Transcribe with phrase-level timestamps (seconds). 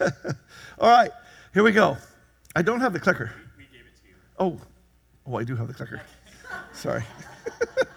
[0.78, 1.10] All right,
[1.52, 1.96] here we go.
[2.56, 3.32] I don't have the clicker.
[3.56, 4.14] We gave it to you.
[4.38, 4.60] Oh,
[5.26, 6.02] oh, I do have the clicker.
[6.72, 7.04] Sorry.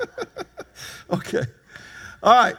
[1.11, 1.43] okay.
[2.23, 2.55] All right.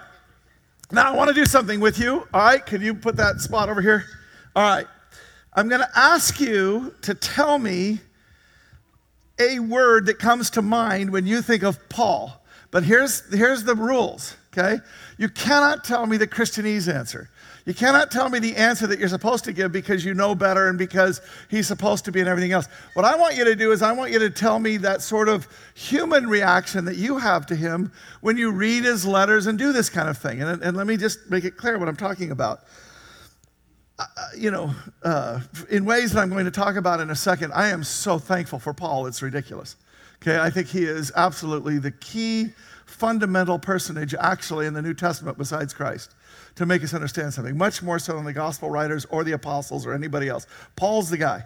[0.90, 2.26] Now I want to do something with you.
[2.32, 4.04] All right, can you put that spot over here?
[4.56, 4.86] All right.
[5.52, 8.00] I'm going to ask you to tell me
[9.38, 12.44] a word that comes to mind when you think of Paul.
[12.70, 14.78] But here's, here's the rules, okay?
[15.16, 17.30] You cannot tell me the Christianese answer.
[17.68, 20.70] You cannot tell me the answer that you're supposed to give because you know better
[20.70, 22.66] and because he's supposed to be and everything else.
[22.94, 25.28] What I want you to do is I want you to tell me that sort
[25.28, 27.92] of human reaction that you have to him
[28.22, 30.40] when you read his letters and do this kind of thing.
[30.40, 32.60] And, and let me just make it clear what I'm talking about.
[33.98, 37.52] Uh, you know, uh, in ways that I'm going to talk about in a second,
[37.52, 39.76] I am so thankful for Paul, it's ridiculous.
[40.22, 42.48] Okay, I think he is absolutely the key
[42.86, 46.14] fundamental personage actually in the New Testament besides Christ
[46.58, 49.86] to make us understand something, much more so than the gospel writers or the apostles
[49.86, 50.44] or anybody else.
[50.74, 51.44] Paul's the guy.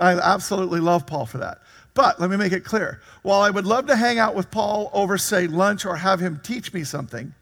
[0.00, 1.58] I absolutely love Paul for that.
[1.92, 4.88] But let me make it clear while I would love to hang out with Paul
[4.94, 7.34] over, say, lunch or have him teach me something,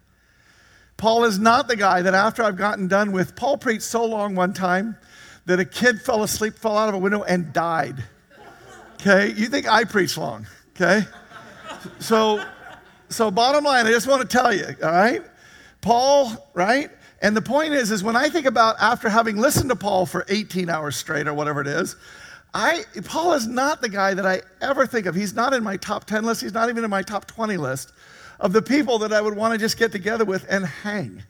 [0.96, 4.34] Paul is not the guy that after I've gotten done with, Paul preached so long
[4.34, 4.96] one time
[5.46, 8.02] that a kid fell asleep, fell out of a window, and died.
[8.94, 9.32] Okay?
[9.36, 11.02] You think I preach long, okay?
[12.00, 12.44] So,
[13.08, 15.22] so bottom line, I just want to tell you, all right?
[15.80, 16.90] Paul, right?
[17.20, 20.24] And the point is, is when I think about after having listened to Paul for
[20.28, 21.96] 18 hours straight or whatever it is,
[22.54, 25.14] I, Paul is not the guy that I ever think of.
[25.14, 26.40] He's not in my top 10 list.
[26.40, 27.92] He's not even in my top 20 list
[28.40, 31.22] of the people that I would want to just get together with and hang.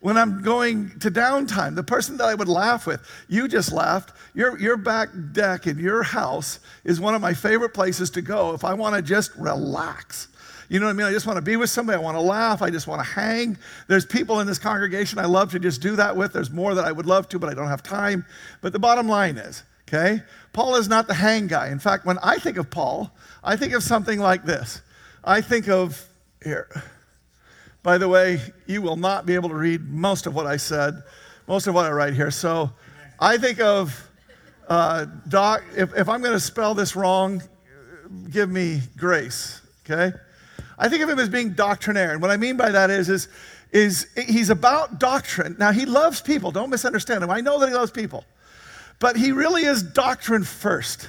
[0.00, 4.12] When I'm going to downtime, the person that I would laugh with, you just laughed.
[4.34, 8.54] Your, your back deck in your house is one of my favorite places to go
[8.54, 10.28] if I want to just relax.
[10.68, 11.06] You know what I mean?
[11.06, 11.96] I just want to be with somebody.
[11.96, 12.62] I want to laugh.
[12.62, 13.56] I just want to hang.
[13.88, 16.32] There's people in this congregation I love to just do that with.
[16.32, 18.24] There's more that I would love to, but I don't have time.
[18.60, 20.22] But the bottom line is, okay,
[20.52, 21.68] Paul is not the hang guy.
[21.68, 23.10] In fact, when I think of Paul,
[23.44, 24.82] I think of something like this.
[25.22, 26.04] I think of,
[26.42, 26.68] here,
[27.82, 31.02] by the way, you will not be able to read most of what I said,
[31.46, 32.32] most of what I write here.
[32.32, 32.72] So
[33.20, 34.08] I think of,
[34.68, 37.40] uh, doc, if, if I'm going to spell this wrong,
[38.30, 40.16] give me grace, okay?
[40.78, 42.12] I think of him as being doctrinaire.
[42.12, 43.28] And what I mean by that is, is,
[43.72, 45.56] is he's about doctrine.
[45.58, 46.50] Now, he loves people.
[46.50, 47.30] Don't misunderstand him.
[47.30, 48.24] I know that he loves people.
[48.98, 51.08] But he really is doctrine first,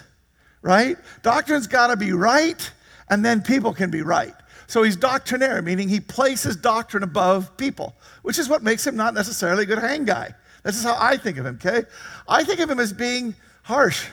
[0.62, 0.98] right?
[1.22, 2.70] Doctrine's got to be right,
[3.10, 4.34] and then people can be right.
[4.68, 9.14] So he's doctrinaire, meaning he places doctrine above people, which is what makes him not
[9.14, 10.34] necessarily a good hang guy.
[10.64, 11.88] This is how I think of him, okay?
[12.28, 14.08] I think of him as being harsh.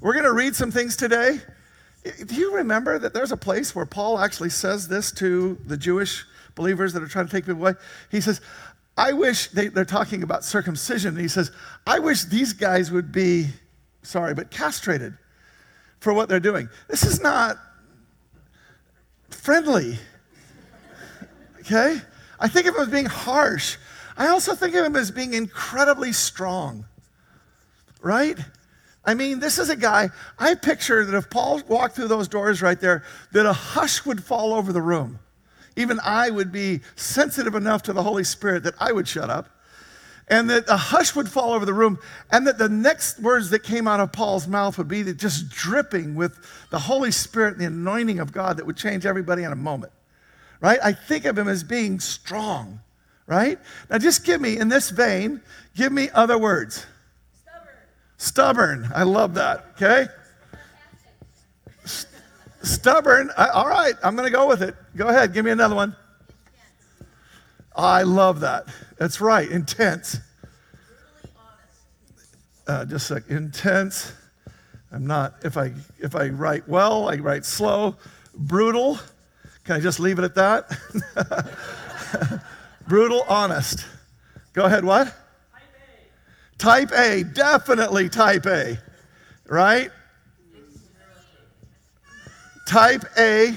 [0.00, 1.40] We're going to read some things today
[2.26, 6.24] do you remember that there's a place where Paul actually says this to the Jewish
[6.54, 7.74] believers that are trying to take people away?
[8.10, 8.40] He says,
[8.96, 11.52] I wish, they, are talking about circumcision, and he says,
[11.86, 13.48] I wish these guys would be,
[14.02, 15.16] sorry, but castrated
[16.00, 16.68] for what they're doing.
[16.88, 17.58] This is not
[19.28, 19.98] friendly.
[21.60, 22.00] Okay?
[22.40, 23.76] I think of him as being harsh.
[24.16, 26.86] I also think of him as being incredibly strong,
[28.00, 28.38] right?
[29.06, 32.60] I mean, this is a guy, I picture that if Paul walked through those doors
[32.60, 35.20] right there, that a hush would fall over the room.
[35.76, 39.48] Even I would be sensitive enough to the Holy Spirit that I would shut up.
[40.28, 42.00] And that a hush would fall over the room,
[42.32, 46.16] and that the next words that came out of Paul's mouth would be just dripping
[46.16, 46.36] with
[46.70, 49.92] the Holy Spirit and the anointing of God that would change everybody in a moment.
[50.60, 50.80] Right?
[50.82, 52.80] I think of him as being strong.
[53.28, 53.60] Right?
[53.88, 55.42] Now, just give me, in this vein,
[55.76, 56.86] give me other words.
[58.18, 58.88] Stubborn.
[58.94, 59.66] I love that.
[59.74, 60.06] Okay?
[62.62, 63.30] Stubborn.
[63.36, 64.74] I, all right, I'm going to go with it.
[64.96, 65.94] Go ahead, give me another one.
[67.76, 68.66] I love that.
[68.98, 70.18] That's right, intense.
[72.66, 73.24] Uh, just a sec.
[73.28, 74.12] Intense.
[74.90, 75.34] I'm not.
[75.44, 77.96] If I if I write well, I write slow.
[78.34, 78.98] Brutal.
[79.64, 82.42] Can I just leave it at that?
[82.88, 83.86] Brutal, honest.
[84.52, 84.84] Go ahead.
[84.84, 85.14] What?
[86.58, 88.78] Type A, definitely type A,
[89.46, 89.90] right?
[92.66, 93.54] Type A,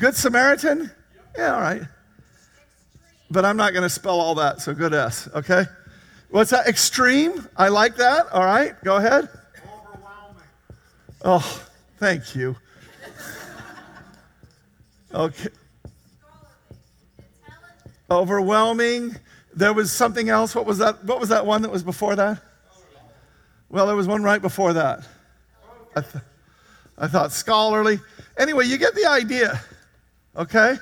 [0.00, 0.90] Good Samaritan?
[1.36, 1.82] Yeah, all right.
[3.30, 5.64] But I'm not going to spell all that, so good S, okay?
[6.30, 6.66] What's that?
[6.66, 7.48] Extreme?
[7.56, 8.30] I like that.
[8.32, 9.28] All right, go ahead.
[9.64, 10.42] Overwhelming.
[11.24, 11.62] Oh,
[11.98, 12.56] thank you.
[15.14, 15.48] Okay.
[18.10, 19.16] Overwhelming.
[19.54, 20.54] There was something else.
[20.54, 21.04] What was that?
[21.04, 22.42] What was that one that was before that?
[23.68, 25.06] Well, there was one right before that.
[25.96, 26.24] I, th-
[26.98, 28.00] I thought scholarly.
[28.36, 29.60] Anyway, you get the idea,
[30.36, 30.76] okay?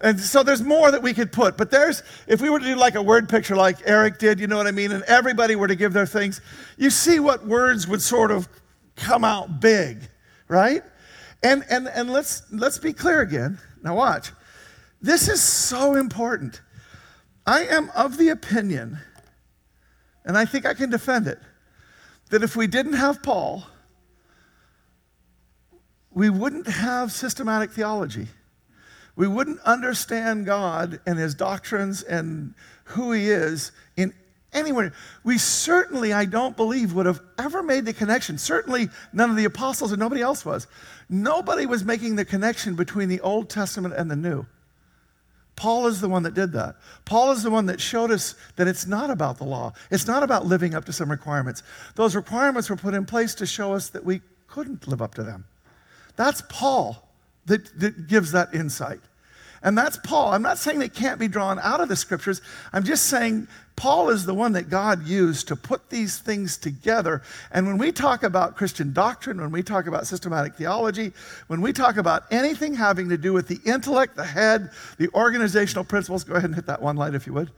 [0.00, 2.74] And so there's more that we could put, but there's, if we were to do
[2.76, 5.68] like a word picture like Eric did, you know what I mean, and everybody were
[5.68, 6.40] to give their things,
[6.76, 8.48] you see what words would sort of
[8.94, 10.00] come out big,
[10.48, 10.82] right?
[11.42, 13.58] And, and, and let's, let's be clear again.
[13.82, 14.32] Now, watch.
[15.00, 16.60] This is so important.
[17.46, 18.98] I am of the opinion,
[20.24, 21.38] and I think I can defend it,
[22.30, 23.64] that if we didn't have Paul,
[26.10, 28.26] we wouldn't have systematic theology.
[29.14, 32.54] We wouldn't understand God and his doctrines and
[32.84, 34.12] who he is in
[34.52, 34.92] anywhere.
[35.24, 38.38] We certainly, I don't believe, would have ever made the connection.
[38.38, 40.66] Certainly, none of the apostles and nobody else was.
[41.08, 44.46] Nobody was making the connection between the Old Testament and the New.
[45.56, 46.76] Paul is the one that did that.
[47.06, 49.72] Paul is the one that showed us that it's not about the law.
[49.90, 51.62] It's not about living up to some requirements.
[51.94, 55.22] Those requirements were put in place to show us that we couldn't live up to
[55.22, 55.46] them.
[56.16, 57.08] That's Paul
[57.46, 59.00] that, that gives that insight.
[59.62, 60.32] And that's Paul.
[60.32, 62.42] I'm not saying they can't be drawn out of the scriptures.
[62.72, 67.22] I'm just saying Paul is the one that God used to put these things together.
[67.52, 71.12] And when we talk about Christian doctrine, when we talk about systematic theology,
[71.48, 75.84] when we talk about anything having to do with the intellect, the head, the organizational
[75.84, 77.50] principles, go ahead and hit that one light if you would.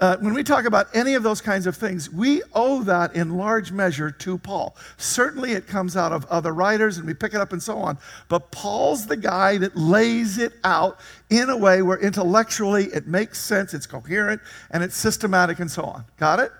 [0.00, 3.36] Uh, when we talk about any of those kinds of things, we owe that in
[3.36, 4.76] large measure to Paul.
[4.96, 7.96] Certainly, it comes out of other writers and we pick it up and so on.
[8.28, 10.98] But Paul's the guy that lays it out
[11.30, 14.42] in a way where intellectually it makes sense, it's coherent,
[14.72, 16.04] and it's systematic and so on.
[16.18, 16.50] Got it?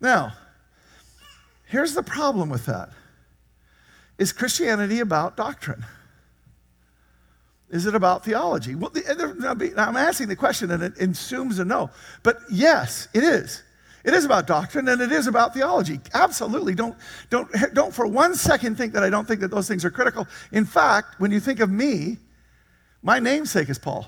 [0.00, 0.32] Now,
[1.66, 2.90] here's the problem with that
[4.18, 5.84] Is Christianity about doctrine?
[7.70, 8.74] Is it about theology?
[8.74, 11.90] Well, I'm asking the question and it assumes a no.
[12.22, 13.62] But yes, it is.
[14.04, 15.98] It is about doctrine and it is about theology.
[16.14, 16.76] Absolutely.
[16.76, 16.96] Don't,
[17.28, 20.28] don't, don't for one second think that I don't think that those things are critical.
[20.52, 22.18] In fact, when you think of me,
[23.02, 24.06] my namesake is Paul.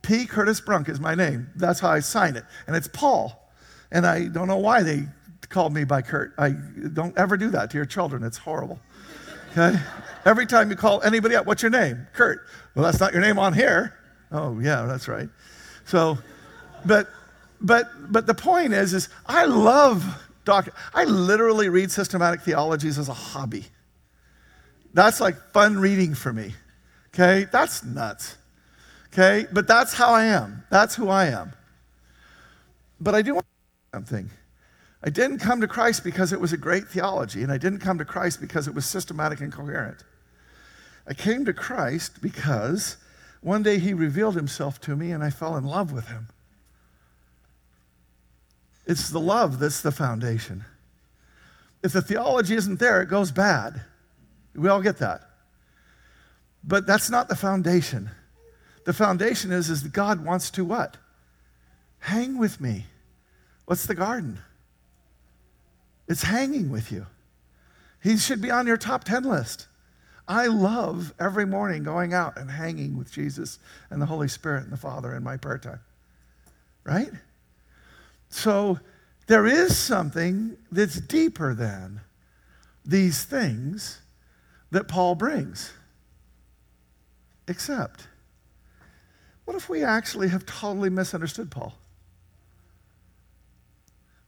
[0.00, 0.24] P.
[0.24, 1.48] Curtis Brunk is my name.
[1.56, 2.44] That's how I sign it.
[2.66, 3.52] And it's Paul.
[3.92, 5.04] And I don't know why they
[5.50, 6.32] called me by Kurt.
[6.38, 6.54] I
[6.94, 8.22] don't ever do that to your children.
[8.22, 8.80] It's horrible.
[9.52, 9.78] Okay?
[10.24, 12.06] Every time you call anybody up, what's your name?
[12.12, 12.46] Kurt.
[12.74, 13.94] Well, that's not your name on here.
[14.32, 15.28] Oh, yeah, that's right.
[15.86, 16.18] So,
[16.84, 17.08] but,
[17.60, 20.04] but, but the point is, is I love
[20.44, 20.72] doctor.
[20.94, 23.66] I literally read systematic theologies as a hobby.
[24.94, 26.54] That's like fun reading for me.
[27.14, 27.46] Okay?
[27.50, 28.36] That's nuts.
[29.12, 29.46] Okay?
[29.52, 30.64] But that's how I am.
[30.70, 31.52] That's who I am.
[33.00, 33.46] But I do want
[33.92, 34.30] something.
[35.02, 37.96] I didn't come to Christ because it was a great theology, and I didn't come
[37.98, 40.04] to Christ because it was systematic and coherent.
[41.10, 42.96] I came to Christ because
[43.40, 46.28] one day he revealed himself to me and I fell in love with him.
[48.86, 50.64] It's the love that's the foundation.
[51.82, 53.80] If the theology isn't there, it goes bad.
[54.54, 55.22] We all get that.
[56.62, 58.10] But that's not the foundation.
[58.84, 60.96] The foundation is, is God wants to what?
[61.98, 62.86] Hang with me.
[63.64, 64.38] What's the garden?
[66.06, 67.06] It's hanging with you.
[68.00, 69.66] He should be on your top 10 list.
[70.30, 73.58] I love every morning going out and hanging with Jesus
[73.90, 75.80] and the Holy Spirit and the Father in my prayer time.
[76.84, 77.10] Right?
[78.28, 78.78] So
[79.26, 82.02] there is something that's deeper than
[82.86, 84.02] these things
[84.70, 85.72] that Paul brings.
[87.48, 88.06] Except,
[89.46, 91.74] what if we actually have totally misunderstood Paul?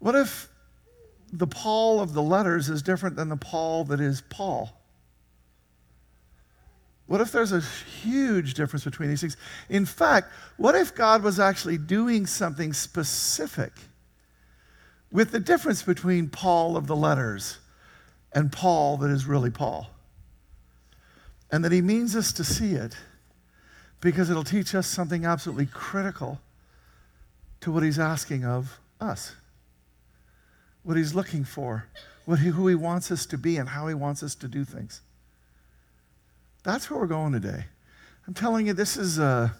[0.00, 0.48] What if
[1.32, 4.81] the Paul of the letters is different than the Paul that is Paul?
[7.06, 9.36] What if there's a huge difference between these things?
[9.68, 13.72] In fact, what if God was actually doing something specific
[15.10, 17.58] with the difference between Paul of the letters
[18.32, 19.90] and Paul that is really Paul?
[21.50, 22.96] And that he means us to see it
[24.00, 26.40] because it'll teach us something absolutely critical
[27.60, 29.34] to what he's asking of us
[30.82, 31.86] what he's looking for,
[32.24, 34.64] what he, who he wants us to be, and how he wants us to do
[34.64, 35.00] things.
[36.62, 37.64] That's where we're going today.
[38.26, 39.52] I'm telling you, this is a,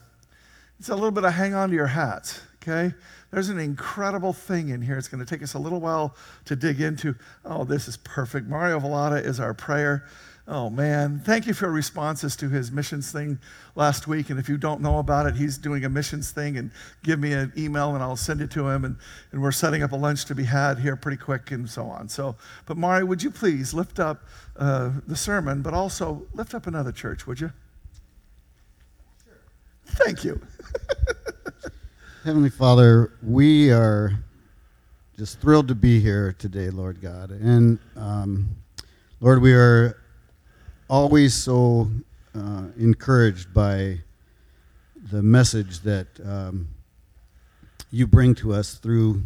[0.78, 2.94] it's a little bit of hang on to your hats, okay?
[3.32, 4.98] There's an incredible thing in here.
[4.98, 7.16] It's going to take us a little while to dig into.
[7.44, 8.46] Oh, this is perfect.
[8.46, 10.06] Mario Vallada is our prayer.
[10.48, 11.20] Oh, man.
[11.24, 13.38] Thank you for your responses to his missions thing
[13.76, 14.28] last week.
[14.28, 16.56] And if you don't know about it, he's doing a missions thing.
[16.56, 16.72] And
[17.04, 18.84] give me an email and I'll send it to him.
[18.84, 18.96] And,
[19.30, 22.08] and we're setting up a lunch to be had here pretty quick and so on.
[22.08, 22.34] So,
[22.66, 24.24] but Mari, would you please lift up
[24.56, 27.52] uh, the sermon, but also lift up another church, would you?
[29.24, 29.34] Sure.
[30.04, 30.40] Thank you.
[32.24, 34.12] Heavenly Father, we are
[35.16, 37.30] just thrilled to be here today, Lord God.
[37.30, 38.56] And um,
[39.20, 40.01] Lord, we are
[40.92, 41.88] always so
[42.34, 43.98] uh, encouraged by
[45.10, 46.68] the message that um,
[47.90, 49.22] you bring to us through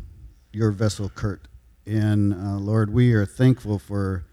[0.52, 1.48] your vessel, Kurt.
[1.84, 4.24] And uh, Lord, we are thankful for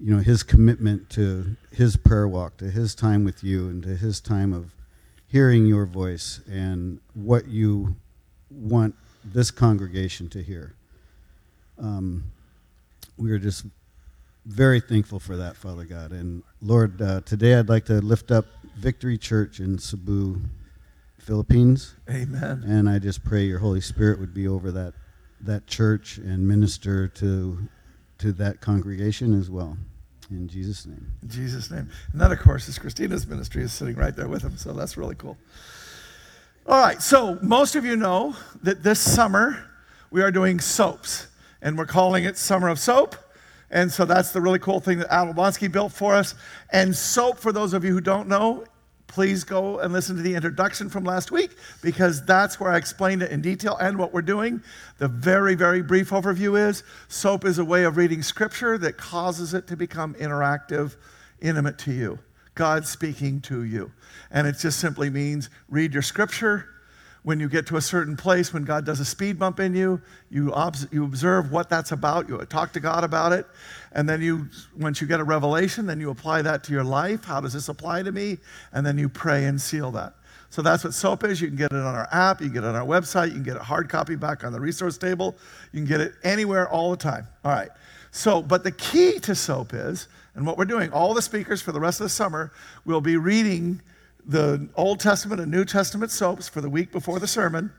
[0.00, 3.90] you know his commitment to his prayer walk, to his time with you, and to
[3.90, 4.74] his time of
[5.28, 7.94] hearing your voice and what you
[8.50, 10.74] want this congregation to hear.
[11.78, 12.24] Um,
[13.16, 13.64] we are just
[14.46, 16.12] very thankful for that, Father God.
[16.12, 20.40] And Lord, uh, today I'd like to lift up Victory Church in Cebu,
[21.18, 21.94] Philippines.
[22.08, 22.64] Amen.
[22.66, 24.94] And I just pray your Holy Spirit would be over that
[25.42, 27.68] that church and minister to
[28.16, 29.76] to that congregation as well.
[30.30, 31.12] In Jesus' name.
[31.20, 31.90] In Jesus' name.
[32.12, 34.56] And that, of course, is Christina's ministry is sitting right there with him.
[34.56, 35.36] So that's really cool.
[36.66, 37.02] All right.
[37.02, 39.70] So most of you know that this summer
[40.10, 41.26] we are doing soaps,
[41.60, 43.16] and we're calling it Summer of Soap.
[43.70, 46.34] And so that's the really cool thing that Al Blonsky built for us.
[46.70, 48.64] And soap, for those of you who don't know,
[49.06, 51.52] please go and listen to the introduction from last week
[51.82, 54.62] because that's where I explained it in detail and what we're doing.
[54.98, 59.54] The very, very brief overview is SOAP is a way of reading scripture that causes
[59.54, 60.96] it to become interactive,
[61.40, 62.18] intimate to you.
[62.56, 63.92] God speaking to you.
[64.30, 66.68] And it just simply means read your scripture,
[67.24, 70.00] when you get to a certain place, when God does a speed bump in you,
[70.30, 72.28] you, obs- you observe what that's about.
[72.28, 73.46] You talk to God about it.
[73.92, 74.46] And then you,
[74.78, 77.24] once you get a revelation, then you apply that to your life.
[77.24, 78.38] How does this apply to me?
[78.72, 80.14] And then you pray and seal that.
[80.50, 81.40] So that's what SOAP is.
[81.40, 83.34] You can get it on our app, you can get it on our website, you
[83.34, 85.34] can get a hard copy back on the resource table.
[85.72, 87.26] You can get it anywhere all the time.
[87.44, 87.70] All right.
[88.12, 91.72] So, but the key to SOAP is, and what we're doing, all the speakers for
[91.72, 92.52] the rest of the summer
[92.84, 93.80] will be reading
[94.26, 97.72] the Old Testament and New Testament soaps for the week before the sermon,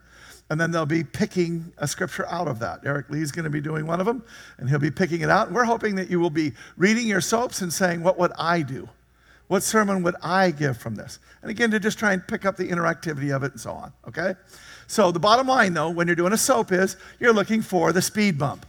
[0.50, 2.82] and then they'll be picking a scripture out of that.
[2.86, 4.24] Eric Lee's going to be doing one of them,
[4.58, 5.48] and he'll be picking it out.
[5.48, 8.62] And we're hoping that you will be reading your soaps and saying, What would I
[8.62, 8.88] do?
[9.48, 11.20] What sermon would I give from this?
[11.42, 13.94] And again, to just try and pick up the interactivity of it and so on,
[14.08, 14.36] okay?
[14.88, 18.02] So the bottom line, though, when you're doing a soap is you're looking for the
[18.02, 18.66] speed bump.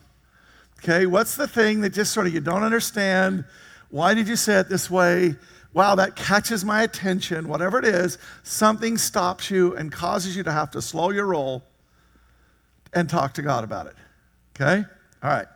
[0.79, 3.45] Okay, what's the thing that just sort of you don't understand?
[3.91, 5.37] Why did you say it this way?
[5.77, 10.51] Wow, that catches my attention, whatever it is, something stops you and causes you to
[10.51, 11.63] have to slow your roll
[12.95, 13.95] and talk to God about it.
[14.55, 14.83] Okay?
[15.23, 15.47] All right.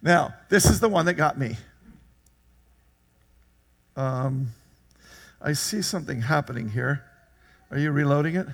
[0.00, 1.58] Now, this is the one that got me.
[3.96, 4.48] Um,
[5.42, 7.04] I see something happening here.
[7.70, 8.46] Are you reloading it?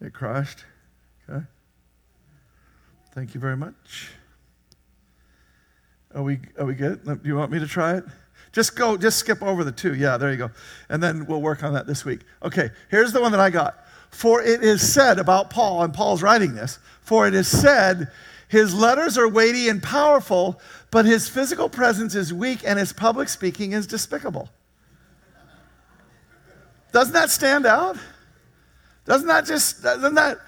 [0.00, 0.64] It crashed.
[1.30, 1.44] Okay.
[3.14, 4.10] Thank you very much.
[6.12, 7.04] Are we, are we good?
[7.04, 8.04] Do you want me to try it?
[8.52, 9.94] Just go, just skip over the two.
[9.94, 10.50] Yeah, there you go.
[10.88, 12.20] And then we'll work on that this week.
[12.42, 13.84] Okay, here's the one that I got.
[14.10, 18.10] For it is said about Paul, and Paul's writing this, for it is said,
[18.48, 23.28] his letters are weighty and powerful, but his physical presence is weak and his public
[23.28, 24.48] speaking is despicable.
[26.92, 27.98] Doesn't that stand out?
[29.04, 30.38] Doesn't that just, doesn't that,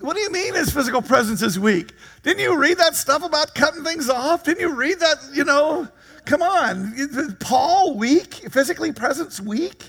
[0.00, 1.92] what do you mean his physical presence is weak?
[2.22, 4.44] Didn't you read that stuff about cutting things off?
[4.44, 5.88] Didn't you read that, you know?
[6.28, 7.36] Come on.
[7.40, 9.82] Paul weak, physically presence weak,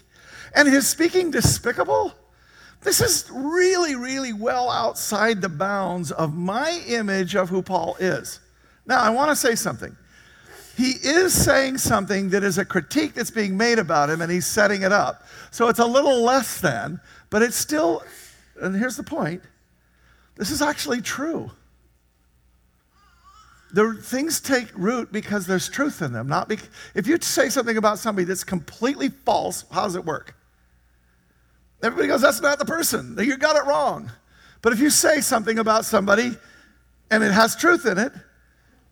[0.56, 2.14] and his speaking despicable?
[2.82, 8.40] This is really, really well outside the bounds of my image of who Paul is.
[8.86, 9.98] Now, I want to say something.
[10.78, 14.46] He is saying something that is a critique that's being made about him, and he's
[14.46, 15.24] setting it up.
[15.52, 18.02] So it's a little less than, but it's still,
[18.62, 19.44] and here's the point
[20.38, 21.52] this is actually true
[23.72, 26.28] the things take root because there's truth in them.
[26.28, 26.52] Not
[26.96, 30.36] if you say something about somebody that's completely false, how does it work?
[31.82, 33.16] Everybody goes, "That's not the person.
[33.20, 34.12] You got it wrong."
[34.62, 36.38] But if you say something about somebody
[37.10, 38.12] and it has truth in it,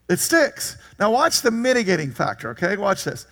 [0.10, 0.78] it sticks.
[1.00, 2.52] Now watch the mitigating factor.
[2.52, 3.26] Okay, watch this.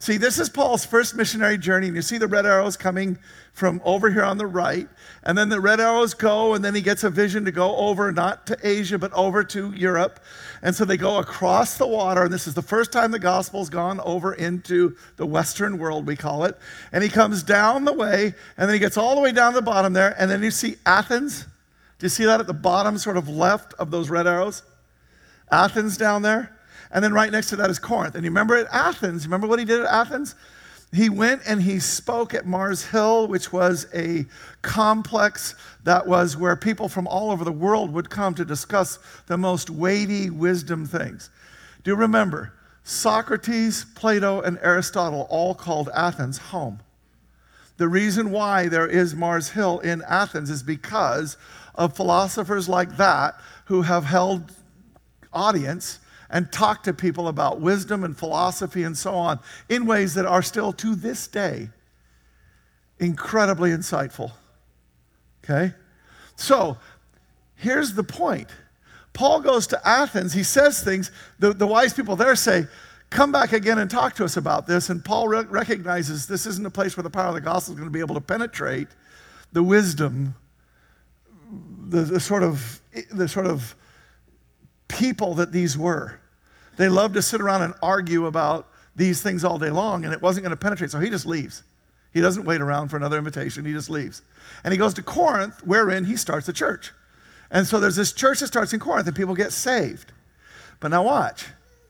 [0.00, 3.18] See, this is Paul's first missionary journey, and you see the red arrows coming
[3.52, 4.88] from over here on the right.
[5.24, 8.12] And then the red arrows go, and then he gets a vision to go over,
[8.12, 10.20] not to Asia, but over to Europe.
[10.62, 13.68] And so they go across the water, and this is the first time the gospel's
[13.70, 16.56] gone over into the Western world, we call it.
[16.92, 19.56] And he comes down the way, and then he gets all the way down to
[19.56, 21.44] the bottom there, and then you see Athens.
[21.98, 24.62] Do you see that at the bottom, sort of left of those red arrows?
[25.50, 26.56] Athens down there.
[26.90, 28.14] And then right next to that is Corinth.
[28.14, 30.34] And you remember at Athens, remember what he did at Athens?
[30.92, 34.24] He went and he spoke at Mars Hill, which was a
[34.62, 35.54] complex
[35.84, 39.68] that was where people from all over the world would come to discuss the most
[39.68, 41.28] weighty wisdom things.
[41.84, 42.54] Do you remember?
[42.84, 46.80] Socrates, Plato, and Aristotle all called Athens home.
[47.76, 51.36] The reason why there is Mars Hill in Athens is because
[51.74, 54.52] of philosophers like that who have held
[55.34, 55.98] audience
[56.30, 60.42] and talk to people about wisdom and philosophy and so on in ways that are
[60.42, 61.70] still to this day
[62.98, 64.32] incredibly insightful.
[65.44, 65.74] Okay?
[66.36, 66.76] So,
[67.56, 68.48] here's the point.
[69.12, 72.66] Paul goes to Athens, he says things, the, the wise people there say,
[73.10, 74.90] Come back again and talk to us about this.
[74.90, 77.78] And Paul re- recognizes this isn't a place where the power of the gospel is
[77.78, 78.88] going to be able to penetrate
[79.52, 80.34] the wisdom,
[81.88, 83.74] the, the, sort of, the sort of
[84.88, 86.18] people that these were.
[86.76, 90.20] They loved to sit around and argue about these things all day long, and it
[90.20, 90.90] wasn't going to penetrate.
[90.90, 91.62] So he just leaves.
[92.12, 94.22] He doesn't wait around for another invitation, he just leaves.
[94.64, 96.92] And he goes to Corinth, wherein he starts a church.
[97.50, 100.12] And so there's this church that starts in Corinth, and people get saved.
[100.80, 101.46] But now watch.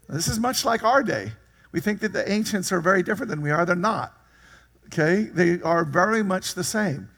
[0.08, 1.32] This is much like our day.
[1.72, 3.66] We think that the ancients are very different than we are.
[3.66, 4.14] They're not.
[4.86, 5.24] Okay?
[5.24, 7.08] They are very much the same.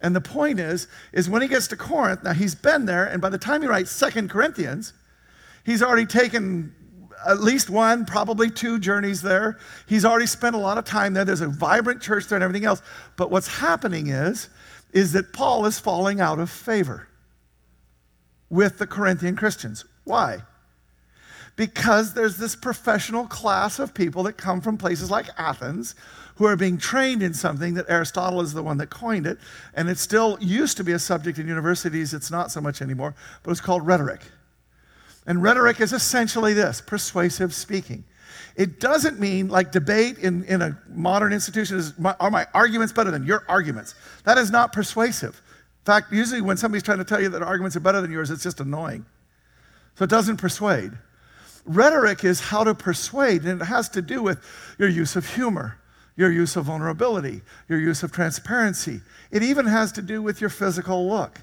[0.00, 3.20] And the point is, is when he gets to Corinth, now he's been there, and
[3.20, 4.92] by the time he writes Second Corinthians,
[5.66, 6.74] he's already taken
[7.26, 9.58] at least one, probably two journeys there.
[9.86, 11.24] He's already spent a lot of time there.
[11.24, 12.80] There's a vibrant church there and everything else.
[13.16, 14.48] But what's happening is,
[14.92, 17.08] is that Paul is falling out of favor
[18.48, 19.84] with the Corinthian Christians.
[20.04, 20.42] Why?
[21.56, 25.94] because there's this professional class of people that come from places like Athens
[26.36, 29.38] who are being trained in something that Aristotle is the one that coined it.
[29.74, 33.14] And it still used to be a subject in universities, it's not so much anymore,
[33.42, 34.20] but it's called rhetoric.
[35.26, 38.04] And rhetoric is essentially this persuasive speaking.
[38.56, 42.92] It doesn't mean like debate in, in a modern institution is my, are my arguments
[42.92, 43.94] better than your arguments.
[44.24, 45.40] That is not persuasive.
[45.80, 48.30] In fact, usually when somebody's trying to tell you that arguments are better than yours,
[48.30, 49.04] it's just annoying.
[49.96, 50.92] So it doesn't persuade.
[51.64, 54.38] Rhetoric is how to persuade, and it has to do with
[54.78, 55.78] your use of humor,
[56.16, 59.00] your use of vulnerability, your use of transparency.
[59.30, 61.40] It even has to do with your physical look,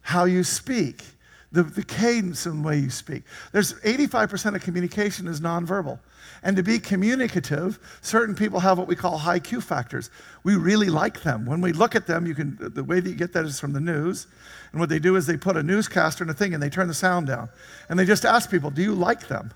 [0.00, 1.04] how you speak,
[1.52, 3.24] the, the cadence and the way you speak.
[3.52, 5.98] There's 85% of communication is nonverbal.
[6.42, 10.10] And to be communicative, certain people have what we call high Q factors.
[10.42, 11.46] We really like them.
[11.46, 13.72] When we look at them, you can the way that you get that is from
[13.72, 14.26] the news.
[14.72, 16.88] And what they do is they put a newscaster in a thing and they turn
[16.88, 17.48] the sound down.
[17.88, 19.52] And they just ask people, do you like them?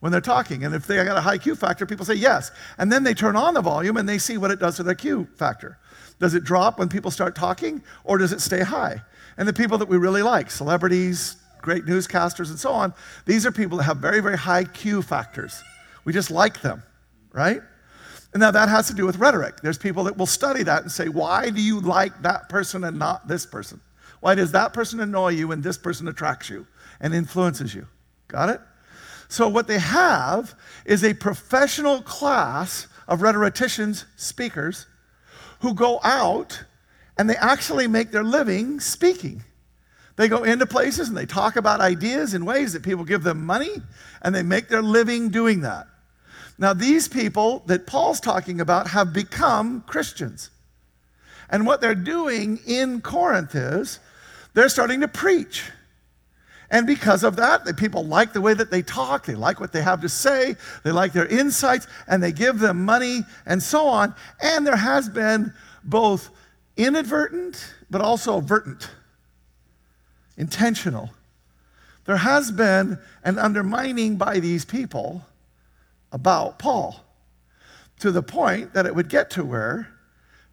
[0.00, 0.64] When they're talking.
[0.64, 2.50] And if they got a high Q factor, people say yes.
[2.76, 4.96] And then they turn on the volume and they see what it does to their
[4.96, 5.78] Q factor.
[6.18, 9.00] Does it drop when people start talking or does it stay high?
[9.36, 12.92] And the people that we really like, celebrities, great newscasters, and so on,
[13.24, 15.62] these are people that have very, very high Q factors.
[16.04, 16.82] We just like them,
[17.32, 17.60] right?
[18.32, 19.60] And now that has to do with rhetoric.
[19.60, 22.98] There's people that will study that and say, why do you like that person and
[22.98, 23.80] not this person?
[24.20, 26.66] Why does that person annoy you and this person attracts you
[27.00, 27.86] and influences you?
[28.28, 28.60] Got it?
[29.28, 34.86] So, what they have is a professional class of rhetoricians, speakers,
[35.60, 36.64] who go out
[37.22, 39.44] and they actually make their living speaking.
[40.16, 43.46] They go into places and they talk about ideas in ways that people give them
[43.46, 43.76] money
[44.22, 45.86] and they make their living doing that.
[46.58, 50.50] Now, these people that Paul's talking about have become Christians.
[51.48, 54.00] And what they're doing in Corinth is
[54.54, 55.62] they're starting to preach.
[56.72, 59.72] And because of that, the people like the way that they talk, they like what
[59.72, 63.86] they have to say, they like their insights, and they give them money and so
[63.86, 64.12] on.
[64.40, 65.52] And there has been
[65.84, 66.30] both
[66.76, 68.88] inadvertent, but also vertent,
[70.36, 71.10] intentional.
[72.04, 75.24] There has been an undermining by these people
[76.10, 77.04] about Paul
[78.00, 79.88] to the point that it would get to where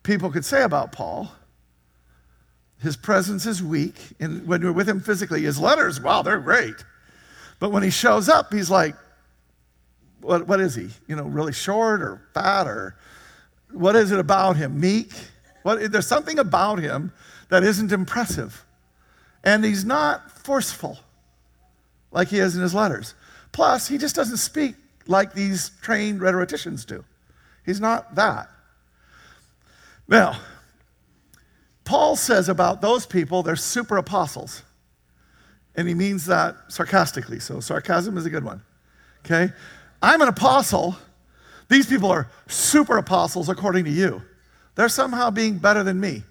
[0.04, 1.32] people could say about Paul,
[2.82, 3.96] his presence is weak.
[4.20, 6.76] And when we're with him physically, his letters, wow, they're great.
[7.60, 8.96] But when he shows up, he's like,
[10.22, 10.90] what, what is he?
[11.08, 12.96] You know, really short or fat or
[13.72, 14.80] what is it about him?
[14.80, 15.12] Meek?
[15.64, 17.12] What, there's something about him
[17.50, 18.66] that isn't impressive.
[19.44, 21.00] And he's not forceful
[22.12, 23.16] like he is in his letters.
[23.52, 24.76] Plus, he just doesn't speak
[25.08, 27.04] like these trained rhetoricians do.
[27.66, 28.50] He's not that.
[30.08, 30.40] Now,
[31.84, 34.64] Paul says about those people, they're super apostles.
[35.76, 37.40] And he means that sarcastically.
[37.40, 38.62] So sarcasm is a good one.
[39.26, 39.54] Okay?
[40.02, 40.96] I'm an apostle.
[41.68, 44.22] These people are super apostles according to you.
[44.80, 46.24] They're somehow being better than me.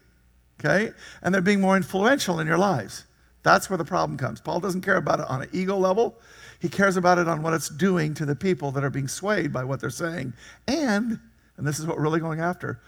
[0.59, 0.95] Okay?
[1.21, 3.05] And they're being more influential in your lives.
[3.43, 4.41] That's where the problem comes.
[4.41, 6.17] Paul doesn't care about it on an ego level.
[6.59, 9.53] He cares about it on what it's doing to the people that are being swayed
[9.53, 10.33] by what they're saying.
[10.67, 11.21] And,
[11.59, 12.81] and this is what we're really going after,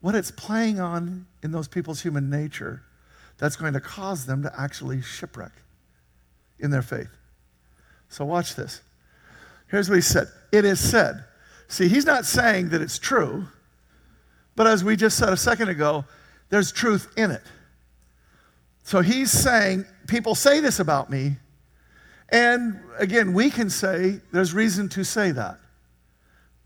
[0.00, 2.82] what it's playing on in those people's human nature
[3.38, 5.52] that's going to cause them to actually shipwreck
[6.58, 7.10] in their faith.
[8.08, 8.82] So, watch this.
[9.68, 11.22] Here's what he said It is said.
[11.68, 13.46] See, he's not saying that it's true,
[14.56, 16.04] but as we just said a second ago,
[16.50, 17.42] there's truth in it.
[18.84, 21.36] So he's saying, people say this about me,
[22.30, 25.58] and again, we can say there's reason to say that.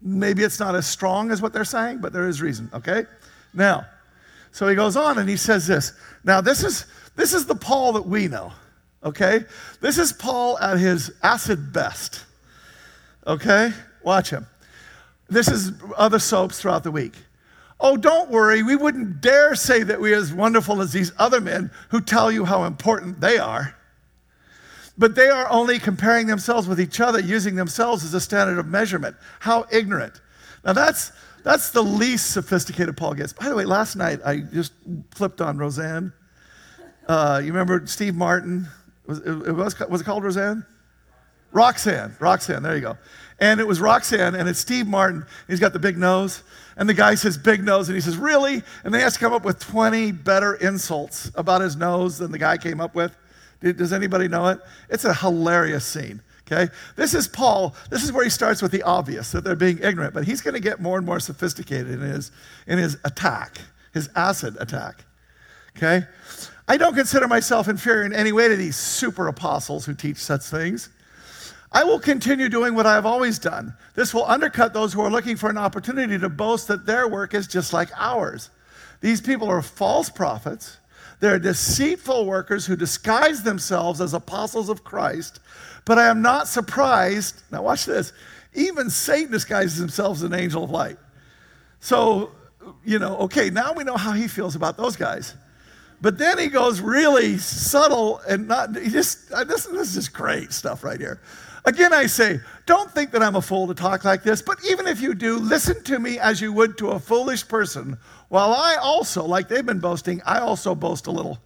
[0.01, 3.05] Maybe it's not as strong as what they're saying, but there is reason, okay?
[3.53, 3.87] Now,
[4.53, 5.93] so he goes on and he says this.
[6.25, 8.53] Now, this is this is the Paul that we know,
[9.03, 9.45] okay?
[9.81, 12.25] This is Paul at his acid best.
[13.27, 13.73] Okay?
[14.03, 14.47] Watch him.
[15.29, 17.15] This is other soaps throughout the week.
[17.81, 21.71] Oh, don't worry, we wouldn't dare say that we're as wonderful as these other men
[21.91, 23.77] who tell you how important they are.
[24.97, 28.67] But they are only comparing themselves with each other, using themselves as a standard of
[28.67, 29.15] measurement.
[29.39, 30.21] How ignorant.
[30.65, 31.13] Now, that's,
[31.45, 33.33] that's the least sophisticated Paul gets.
[33.33, 34.73] By the way, last night I just
[35.13, 36.13] flipped on Roseanne.
[37.07, 38.67] Uh, you remember Steve Martin?
[39.07, 40.67] Was it, was, was it called Roseanne?
[41.53, 42.15] Roxanne.
[42.19, 42.99] Roxanne, there you go.
[43.41, 45.25] And it was Roxanne, and it's Steve Martin.
[45.47, 46.43] He's got the big nose.
[46.79, 47.89] And the guy says, big nose.
[47.89, 48.63] And he says, really?
[48.85, 52.39] And they has to come up with 20 better insults about his nose than the
[52.39, 53.15] guy came up with.
[53.61, 54.61] Does anybody know it?
[54.89, 56.23] It's a hilarious scene.
[56.51, 56.73] Okay?
[56.97, 57.75] This is Paul.
[57.91, 60.55] This is where he starts with the obvious, that they're being ignorant, but he's going
[60.55, 62.31] to get more and more sophisticated in his,
[62.67, 63.59] in his attack,
[63.93, 65.05] his acid attack.
[65.77, 66.07] Okay?
[66.69, 70.43] I don't consider myself inferior in any way to these super apostles who teach such
[70.43, 70.91] things.
[71.71, 73.75] I will continue doing what I have always done.
[73.95, 77.35] This will undercut those who are looking for an opportunity to boast that their work
[77.35, 78.51] is just like ours.
[79.01, 80.79] These people are false prophets.
[81.21, 85.41] They're deceitful workers who disguise themselves as apostles of Christ.
[85.85, 87.43] But I am not surprised.
[87.51, 88.13] Now, watch this.
[88.55, 90.97] Even Satan disguises himself as an angel of light.
[91.81, 92.33] So,
[92.85, 95.35] you know, okay, now we know how he feels about those guys.
[96.01, 100.13] But then he goes really subtle and not, he just, uh, this, this is just
[100.13, 101.21] great stuff right here.
[101.69, 104.87] Again, I say, don't think that I'm a fool to talk like this, but even
[104.87, 107.99] if you do, listen to me as you would to a foolish person,
[108.31, 111.39] while I also, like they've been boasting, I also boast a little.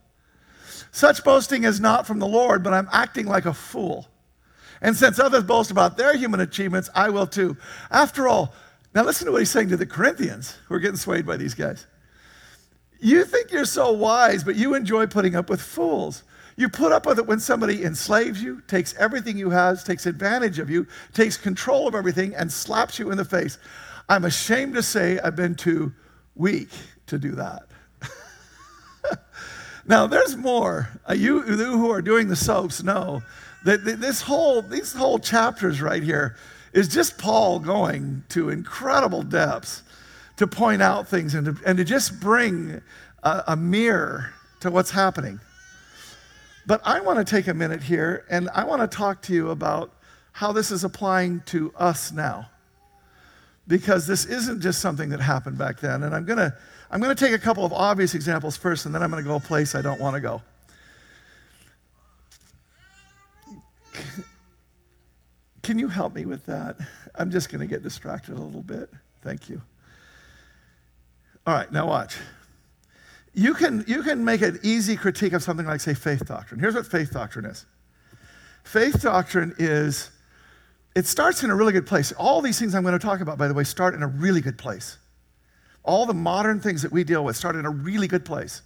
[0.93, 4.07] Such boasting is not from the Lord, but I'm acting like a fool.
[4.81, 7.57] And since others boast about their human achievements, I will too.
[7.91, 8.55] After all,
[8.95, 11.55] now listen to what he's saying to the Corinthians who are getting swayed by these
[11.55, 11.89] guys.
[13.01, 16.23] You think you're so wise, but you enjoy putting up with fools.
[16.57, 20.59] You put up with it when somebody enslaves you, takes everything you have, takes advantage
[20.59, 23.59] of you, takes control of everything, and slaps you in the face.
[24.09, 25.93] I'm ashamed to say I've been too
[26.35, 26.69] weak
[27.07, 27.63] to do that.
[29.87, 30.89] now, there's more.
[31.09, 33.23] Uh, you who are doing the soaps know
[33.65, 36.37] that this whole, these whole chapters right here
[36.73, 39.83] is just Paul going to incredible depths
[40.39, 42.83] to point out things and to, and to just bring
[43.23, 45.41] a, a mirror to what's happening.
[46.67, 49.51] But I want to take a minute here and I want to talk to you
[49.51, 49.93] about
[50.33, 52.49] how this is applying to us now.
[53.69, 56.03] Because this isn't just something that happened back then.
[56.03, 56.55] And I'm going to
[56.91, 59.29] I'm going to take a couple of obvious examples first, and then I'm going to
[59.29, 60.43] go a place I don't want to go.
[65.63, 66.77] Can you help me with that?
[67.15, 68.91] I'm just going to get distracted a little bit.
[69.23, 69.63] Thank you.
[71.47, 72.19] All right, now watch
[73.35, 76.61] you can, you can make an easy critique of something like, say, faith doctrine.
[76.61, 77.67] Here's what faith doctrine is
[78.65, 80.11] faith doctrine is,
[80.95, 82.13] it starts in a really good place.
[82.13, 84.41] All these things I'm going to talk about, by the way, start in a really
[84.41, 84.99] good place.
[85.83, 88.63] All the modern things that we deal with start in a really good place.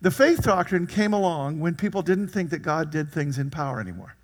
[0.00, 3.80] The faith doctrine came along when people didn't think that God did things in power
[3.80, 4.16] anymore.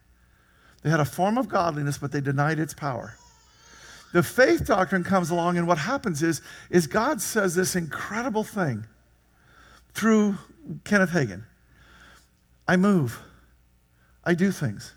[0.82, 3.14] They had a form of godliness, but they denied its power.
[4.12, 8.84] The faith doctrine comes along, and what happens is, is God says this incredible thing
[9.94, 10.36] through
[10.84, 11.44] Kenneth Hagin.
[12.66, 13.18] I move.
[14.24, 14.92] I do things.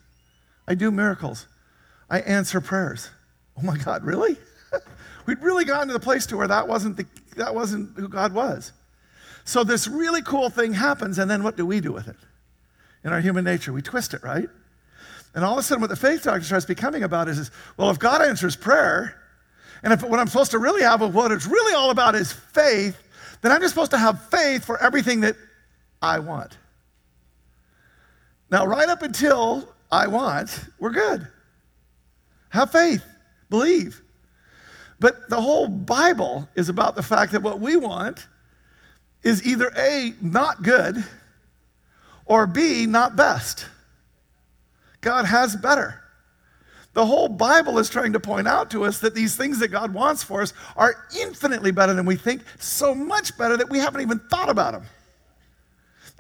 [0.67, 1.47] I do miracles.
[2.09, 3.09] I answer prayers.
[3.57, 4.37] Oh my God, really?
[5.25, 7.05] We'd really gotten to the place to where that wasn't, the,
[7.37, 8.71] that wasn't who God was.
[9.43, 12.17] So this really cool thing happens, and then what do we do with it?
[13.03, 14.49] In our human nature, we twist it, right?
[15.35, 17.89] And all of a sudden, what the faith doctrine starts becoming about is, is well,
[17.91, 19.21] if God answers prayer,
[19.83, 22.97] and if what I'm supposed to really have, what it's really all about is faith,
[23.45, 25.35] then I'm just supposed to have faith for everything that
[26.01, 26.57] I want.
[28.49, 31.27] Now, right up until I want, we're good.
[32.49, 33.03] Have faith,
[33.51, 34.01] believe.
[34.99, 38.27] But the whole Bible is about the fact that what we want
[39.21, 41.03] is either A, not good,
[42.25, 43.67] or B, not best.
[45.01, 46.01] God has better.
[46.95, 49.93] The whole Bible is trying to point out to us that these things that God
[49.93, 53.99] wants for us are infinitely better than we think, so much better that we haven't
[53.99, 54.83] even thought about them.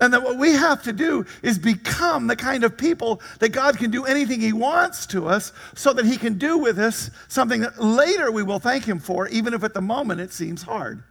[0.01, 3.77] And that what we have to do is become the kind of people that God
[3.77, 7.61] can do anything He wants to us so that He can do with us something
[7.61, 11.01] that later we will thank Him for, even if at the moment it seems hard.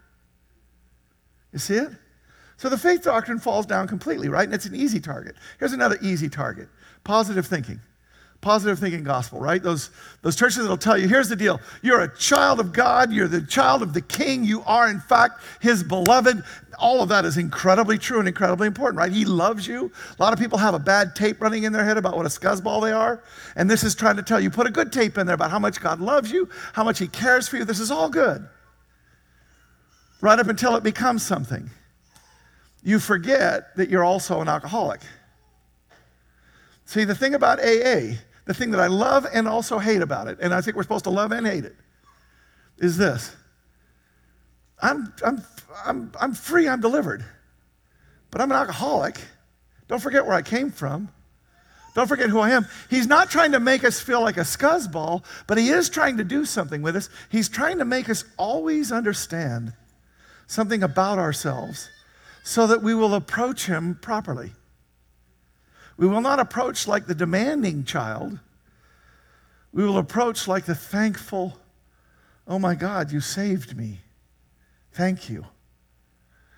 [1.54, 1.90] You see it?
[2.58, 4.44] So the faith doctrine falls down completely, right?
[4.44, 5.36] And it's an easy target.
[5.58, 6.68] Here's another easy target
[7.02, 7.80] positive thinking.
[8.44, 9.62] Positive thinking gospel, right?
[9.62, 9.88] Those,
[10.20, 11.62] those churches that'll tell you, here's the deal.
[11.80, 13.10] You're a child of God.
[13.10, 14.44] You're the child of the king.
[14.44, 16.44] You are, in fact, his beloved.
[16.78, 19.10] All of that is incredibly true and incredibly important, right?
[19.10, 19.90] He loves you.
[20.18, 22.28] A lot of people have a bad tape running in their head about what a
[22.28, 23.24] scuzzball they are.
[23.56, 25.58] And this is trying to tell you, put a good tape in there about how
[25.58, 27.64] much God loves you, how much he cares for you.
[27.64, 28.46] This is all good.
[30.20, 31.70] Right up until it becomes something.
[32.82, 35.00] You forget that you're also an alcoholic.
[36.86, 40.38] See, the thing about AA, the thing that I love and also hate about it,
[40.40, 41.76] and I think we're supposed to love and hate it,
[42.78, 43.34] is this.
[44.82, 45.42] I'm, I'm,
[45.84, 47.24] I'm, I'm free, I'm delivered.
[48.30, 49.18] But I'm an alcoholic.
[49.88, 51.08] Don't forget where I came from.
[51.94, 52.66] Don't forget who I am.
[52.90, 56.24] He's not trying to make us feel like a scuzzball, but he is trying to
[56.24, 57.08] do something with us.
[57.30, 59.72] He's trying to make us always understand
[60.48, 61.88] something about ourselves
[62.42, 64.52] so that we will approach him properly.
[65.96, 68.38] We will not approach like the demanding child.
[69.72, 71.58] We will approach like the thankful,
[72.46, 74.00] oh my God, you saved me.
[74.92, 75.46] Thank you.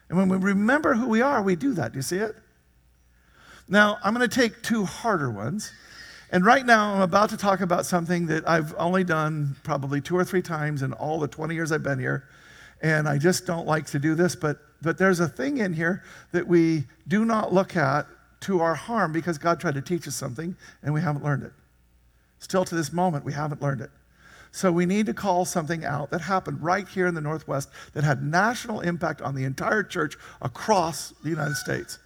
[0.08, 1.92] And when we remember who we are, we do that.
[1.92, 2.36] Do you see it?
[3.68, 5.72] Now, I'm going to take two harder ones.
[6.30, 10.16] And right now, I'm about to talk about something that I've only done probably two
[10.16, 12.28] or three times in all the 20 years I've been here.
[12.82, 16.04] And I just don't like to do this, but, but there's a thing in here
[16.32, 18.06] that we do not look at
[18.40, 21.52] to our harm because God tried to teach us something and we haven't learned it.
[22.38, 23.90] Still to this moment, we haven't learned it.
[24.52, 28.04] So we need to call something out that happened right here in the Northwest that
[28.04, 31.98] had national impact on the entire church across the United States.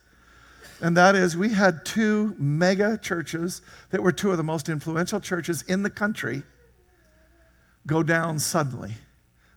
[0.81, 5.21] And that is, we had two mega churches that were two of the most influential
[5.21, 6.43] churches in the country
[7.87, 8.95] go down suddenly.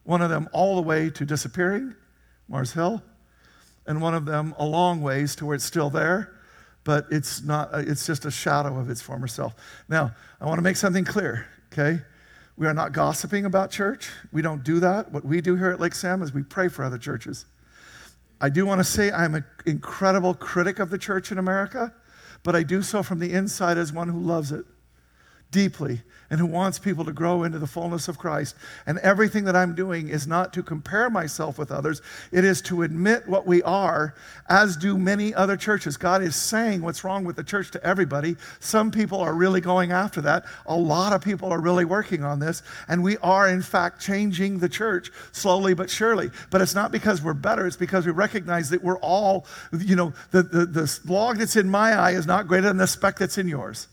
[0.04, 1.96] One of them all the way to disappearing,
[2.50, 3.02] Mars Hill,
[3.86, 6.33] and one of them a long ways to where it's still there,
[6.84, 9.56] but it's not, uh, it's just a shadow of its former self.
[9.88, 12.02] Now, I want to make something clear, okay?
[12.58, 14.10] We are not gossiping about church.
[14.32, 15.12] We don't do that.
[15.12, 17.46] What we do here at Lake Sam is we pray for other churches.
[18.40, 21.94] I do want to say I'm an incredible critic of the church in America,
[22.44, 24.66] but I do so from the inside as one who loves it
[25.54, 26.02] deeply
[26.34, 28.56] and who wants people to grow into the fullness of Christ.
[28.88, 32.82] And everything that I'm doing is not to compare myself with others, it is to
[32.82, 34.16] admit what we are,
[34.50, 35.96] as do many other churches.
[35.96, 38.36] God is saying what's wrong with the church to everybody.
[38.60, 40.46] Some people are really going after that.
[40.66, 42.64] A lot of people are really working on this.
[42.88, 46.32] And we are, in fact, changing the church slowly but surely.
[46.50, 49.46] But it's not because we're better, it's because we recognize that we're all,
[49.78, 52.88] you know, the, the, the log that's in my eye is not greater than the
[52.88, 53.88] speck that's in yours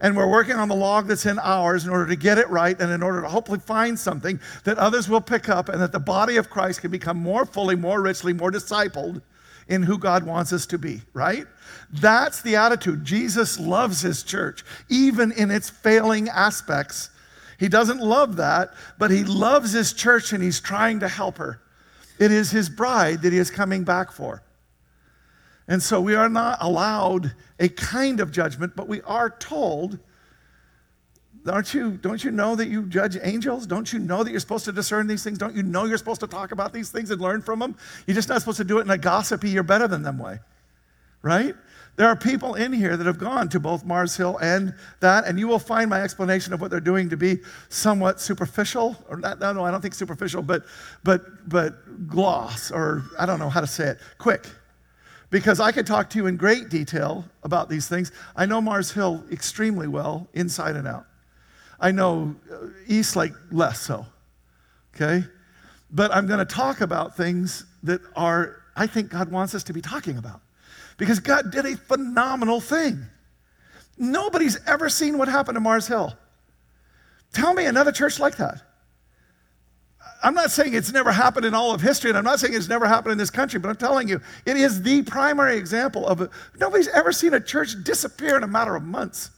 [0.00, 2.78] and we're working on the log that's in ours in order to get it right
[2.80, 6.00] and in order to hopefully find something that others will pick up and that the
[6.00, 9.20] body of Christ can become more fully, more richly, more discipled
[9.68, 11.46] in who God wants us to be, right?
[11.92, 13.04] That's the attitude.
[13.04, 17.10] Jesus loves his church, even in its failing aspects.
[17.58, 21.60] He doesn't love that, but he loves his church and he's trying to help her.
[22.18, 24.42] It is his bride that he is coming back for.
[25.68, 29.98] And so we are not allowed a kind of judgment, but we are told,
[31.46, 33.66] aren't you, don't you know that you judge angels?
[33.66, 35.36] Don't you know that you're supposed to discern these things?
[35.36, 37.76] Don't you know you're supposed to talk about these things and learn from them?
[38.06, 40.38] You're just not supposed to do it in a gossipy, you're better than them way,
[41.22, 41.54] right?
[41.96, 45.38] There are people in here that have gone to both Mars Hill and that, and
[45.38, 49.38] you will find my explanation of what they're doing to be somewhat superficial, or not,
[49.38, 50.64] no, no, I don't think superficial, but,
[51.04, 54.46] but, but gloss, or I don't know how to say it, quick
[55.30, 58.12] because I could talk to you in great detail about these things.
[58.36, 61.06] I know Mars Hill extremely well, inside and out.
[61.78, 64.04] I know uh, Eastlake less so,
[64.94, 65.24] okay?
[65.90, 69.72] But I'm going to talk about things that are, I think God wants us to
[69.72, 70.40] be talking about.
[70.98, 73.06] Because God did a phenomenal thing.
[73.96, 76.14] Nobody's ever seen what happened to Mars Hill.
[77.32, 78.60] Tell me another church like that.
[80.22, 82.68] I'm not saying it's never happened in all of history, and I'm not saying it's
[82.68, 86.20] never happened in this country, but I'm telling you, it is the primary example of
[86.20, 86.30] it.
[86.58, 89.30] Nobody's ever seen a church disappear in a matter of months.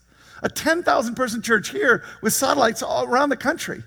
[0.43, 3.83] A 10,000 person church here with satellites all around the country.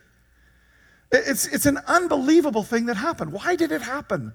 [1.12, 3.34] It's, it's an unbelievable thing that happened.
[3.34, 4.34] Why did it happen?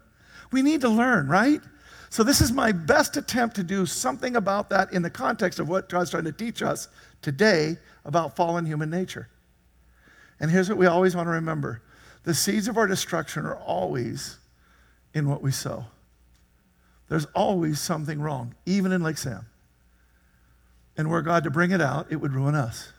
[0.53, 1.61] We need to learn, right?
[2.11, 5.69] So, this is my best attempt to do something about that in the context of
[5.69, 6.89] what God's trying to teach us
[7.23, 9.29] today about fallen human nature.
[10.41, 11.83] And here's what we always want to remember
[12.25, 14.39] the seeds of our destruction are always
[15.15, 15.87] in what we sow.
[17.09, 19.47] There's always something wrong, even in Lake Sam.
[20.97, 22.93] And were God to bring it out, it would ruin us.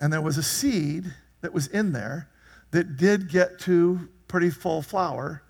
[0.00, 1.12] And there was a seed
[1.42, 2.28] that was in there
[2.72, 5.42] that did get to pretty full flower,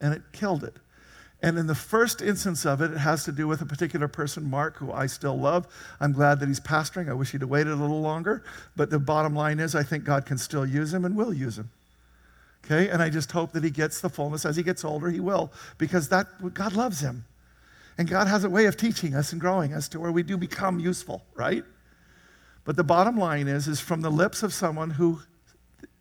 [0.00, 0.76] and it killed it.
[1.42, 4.48] And in the first instance of it, it has to do with a particular person,
[4.48, 5.66] Mark, who I still love.
[5.98, 7.08] I'm glad that he's pastoring.
[7.08, 8.44] I wish he'd have waited a little longer.
[8.76, 11.58] But the bottom line is, I think God can still use him and will use
[11.58, 11.70] him.
[12.64, 12.90] Okay?
[12.90, 14.44] And I just hope that he gets the fullness.
[14.44, 17.24] As he gets older, he will, because that God loves him.
[17.96, 20.36] And God has a way of teaching us and growing us to where we do
[20.36, 21.64] become useful, right?
[22.64, 25.20] But the bottom line is, is from the lips of someone who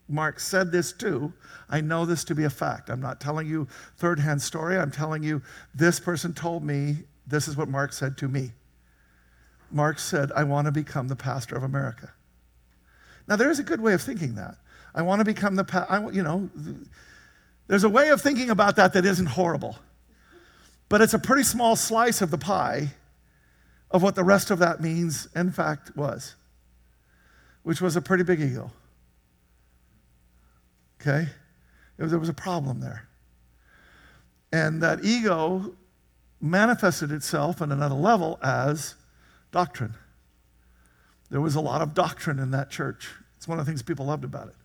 [0.10, 1.32] Mark said this too.
[1.70, 2.90] I know this to be a fact.
[2.90, 3.68] I'm not telling you
[3.98, 4.78] third hand story.
[4.78, 5.42] I'm telling you
[5.76, 8.52] this person told me this is what Mark said to me.
[9.72, 12.12] Mark said, I want to become the pastor of America.
[13.28, 14.56] Now, there is a good way of thinking that.
[14.96, 16.50] I want to become the, pa- I, you know,
[17.68, 19.78] there's a way of thinking about that that isn't horrible.
[20.90, 22.90] But it's a pretty small slice of the pie
[23.92, 26.36] of what the rest of that means, in fact, was,
[27.62, 28.72] which was a pretty big ego.
[31.02, 31.28] Okay?
[31.98, 33.08] Was, there was a problem there.
[34.52, 35.76] And that ego
[36.42, 38.96] manifested itself on another level as
[39.52, 39.94] doctrine.
[41.30, 43.10] There was a lot of doctrine in that church.
[43.38, 44.56] It's one of the things people loved about it.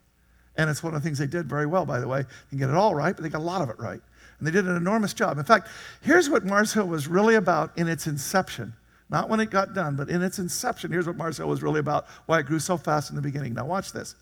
[0.56, 2.24] And it's one of the things they did very well, by the way.
[2.48, 4.00] Can get it all right, but they got a lot of it right.
[4.38, 5.38] And they did an enormous job.
[5.38, 5.68] In fact,
[6.00, 8.72] here's what Mars Hill was really about in its inception.
[9.10, 10.90] Not when it got done, but in its inception.
[10.90, 13.54] Here's what Mars Hill was really about, why it grew so fast in the beginning.
[13.54, 14.14] Now, watch this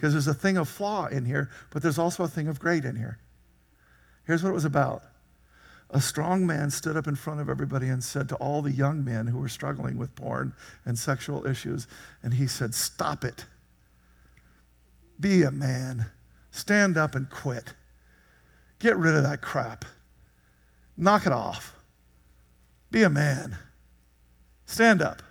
[0.00, 2.86] because there's a thing of flaw in here, but there's also a thing of great
[2.86, 3.18] in here.
[4.24, 5.02] Here's what it was about
[5.90, 9.04] a strong man stood up in front of everybody and said to all the young
[9.04, 10.54] men who were struggling with porn
[10.86, 11.86] and sexual issues,
[12.22, 13.44] and he said, Stop it.
[15.18, 16.06] Be a man.
[16.50, 17.74] Stand up and quit.
[18.78, 19.84] Get rid of that crap.
[20.96, 21.74] Knock it off.
[22.90, 23.58] Be a man.
[24.64, 25.22] Stand up.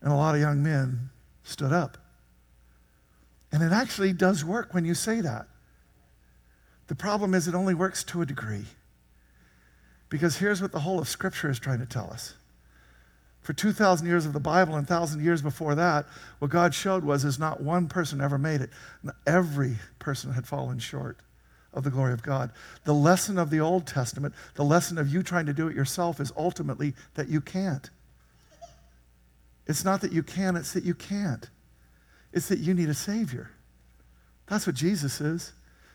[0.00, 1.10] And a lot of young men
[1.42, 1.98] stood up.
[3.54, 5.46] And it actually does work when you say that.
[6.88, 8.64] The problem is, it only works to a degree.
[10.08, 12.34] Because here's what the whole of Scripture is trying to tell us.
[13.42, 16.04] For 2,000 years of the Bible and 1,000 years before that,
[16.40, 18.70] what God showed was is not one person ever made it.
[19.24, 21.18] Every person had fallen short
[21.72, 22.50] of the glory of God.
[22.82, 26.18] The lesson of the Old Testament, the lesson of you trying to do it yourself,
[26.18, 27.88] is ultimately that you can't.
[29.68, 31.48] It's not that you can, it's that you can't.
[32.34, 33.50] It's that you need a Savior.
[34.48, 35.52] That's what Jesus is.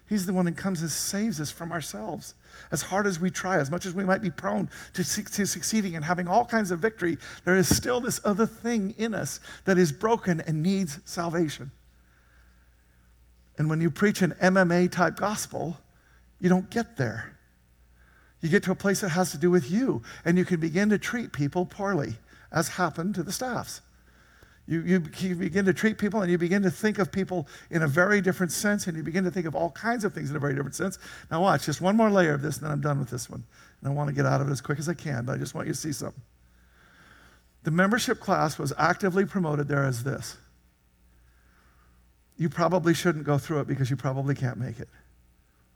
[0.08, 2.34] He's the one that comes and saves us from ourselves.
[2.72, 5.96] As hard as we try, as much as we might be prone to, to succeeding
[5.96, 9.78] and having all kinds of victory, there is still this other thing in us that
[9.78, 11.70] is broken and needs salvation.
[13.60, 15.78] And when you preach an MMA type gospel,
[16.40, 17.38] you don't get there.
[18.42, 20.90] You get to a place that has to do with you, and you can begin
[20.90, 22.16] to treat people poorly,
[22.52, 23.82] as happened to the staffs.
[24.70, 27.82] You, you, you, begin to treat people and you begin to think of people in
[27.82, 30.36] a very different sense and you begin to think of all kinds of things in
[30.36, 31.00] a very different sense.
[31.32, 33.44] Now, watch, just one more layer of this and then I'm done with this one.
[33.82, 35.38] And I want to get out of it as quick as I can, but I
[35.40, 36.22] just want you to see something.
[37.64, 40.38] The membership class was actively promoted there as this
[42.38, 44.88] you probably shouldn't go through it because you probably can't make it.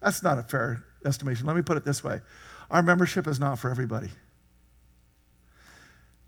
[0.02, 1.48] That's not a fair estimation.
[1.48, 2.22] Let me put it this way
[2.70, 4.10] our membership is not for everybody.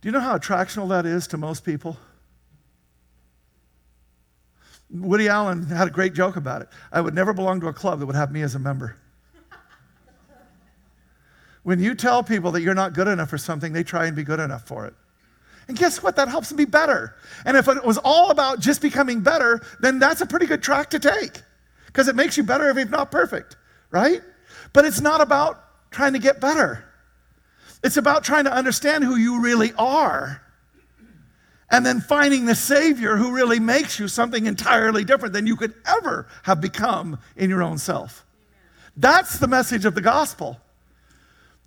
[0.01, 1.97] Do you know how attractional that is to most people?
[4.91, 6.69] Woody Allen had a great joke about it.
[6.91, 8.98] I would never belong to a club that would have me as a member.
[11.63, 14.24] When you tell people that you're not good enough for something, they try and be
[14.24, 14.93] good enough for it.
[15.67, 16.15] And guess what?
[16.15, 17.15] That helps them be better.
[17.43, 20.91] And if it was all about just becoming better, then that's a pretty good track
[20.91, 21.41] to take
[21.88, 23.56] because it makes you better if you're not perfect,
[23.89, 24.21] right?
[24.74, 26.86] But it's not about trying to get better,
[27.84, 30.45] it's about trying to understand who you really are
[31.76, 35.74] and then finding the Savior who really makes you something entirely different than you could
[35.86, 38.26] ever have become in your own self.
[38.96, 40.58] That's the message of the gospel.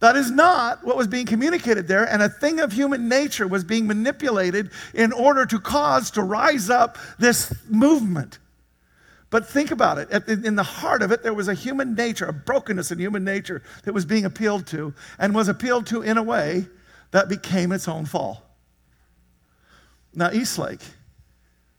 [0.01, 3.65] That is not what was being communicated there, and a thing of human nature was
[3.65, 8.39] being manipulated in order to cause to rise up this movement.
[9.29, 10.27] But think about it.
[10.27, 13.63] In the heart of it, there was a human nature, a brokenness in human nature
[13.85, 16.67] that was being appealed to, and was appealed to in a way
[17.11, 18.48] that became its own fall.
[20.19, 20.81] Now, Eastlake,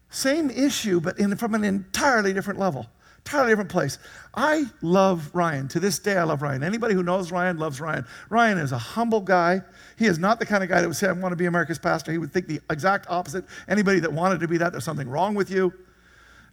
[0.09, 3.99] same issue, but in, from an entirely different level, entirely different place.
[4.33, 5.67] I love Ryan.
[5.67, 6.63] To this day, I love Ryan.
[6.63, 8.05] Anybody who knows Ryan loves Ryan.
[8.29, 9.61] Ryan is a humble guy.
[9.97, 11.79] He is not the kind of guy that would say, I want to be America's
[11.79, 12.13] pastor.
[12.13, 13.43] He would think the exact opposite.
[13.67, 15.73] Anybody that wanted to be that, there's something wrong with you.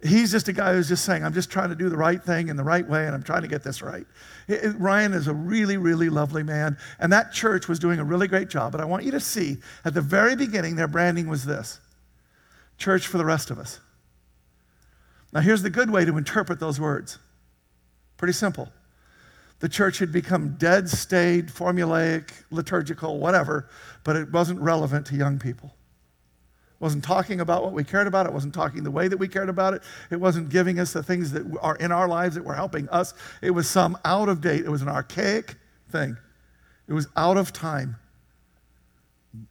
[0.02, 2.48] He's just a guy who's just saying, I'm just trying to do the right thing
[2.48, 4.06] in the right way, and I'm trying to get this right.
[4.46, 8.04] It, it, Ryan is a really, really lovely man, and that church was doing a
[8.04, 8.72] really great job.
[8.72, 11.80] But I want you to see at the very beginning, their branding was this
[12.78, 13.80] church for the rest of us.
[15.32, 17.18] Now, here's the good way to interpret those words
[18.16, 18.70] pretty simple.
[19.60, 23.70] The church had become dead, staid, formulaic, liturgical, whatever,
[24.04, 25.74] but it wasn't relevant to young people.
[26.78, 28.26] Wasn't talking about what we cared about.
[28.26, 29.82] It wasn't talking the way that we cared about it.
[30.10, 33.14] It wasn't giving us the things that are in our lives that were helping us.
[33.40, 35.56] It was some out of date, it was an archaic
[35.90, 36.16] thing.
[36.88, 37.96] It was out of time.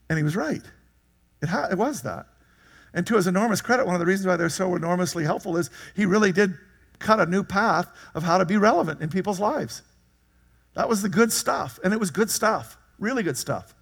[0.09, 0.61] And he was right.
[1.41, 2.27] It, ha- it was that.
[2.93, 5.69] And to his enormous credit, one of the reasons why they're so enormously helpful is
[5.95, 6.53] he really did
[6.97, 9.81] cut a new path of how to be relevant in people's lives.
[10.75, 11.77] That was the good stuff.
[11.83, 13.74] And it was good stuff, really good stuff.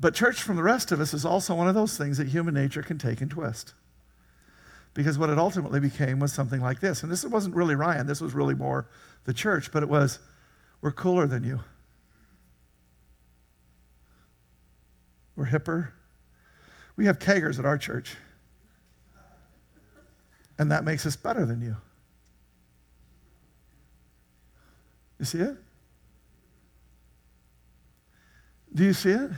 [0.00, 2.54] But church from the rest of us is also one of those things that human
[2.54, 3.74] nature can take and twist.
[4.94, 7.02] Because what it ultimately became was something like this.
[7.02, 8.88] And this wasn't really Ryan, this was really more
[9.24, 10.18] the church, but it was
[10.80, 11.60] we're cooler than you.
[15.36, 15.90] We're hipper.
[16.96, 18.16] We have keggers at our church.
[20.58, 21.76] And that makes us better than you.
[25.18, 25.56] You see it?
[28.74, 29.30] Do you see it?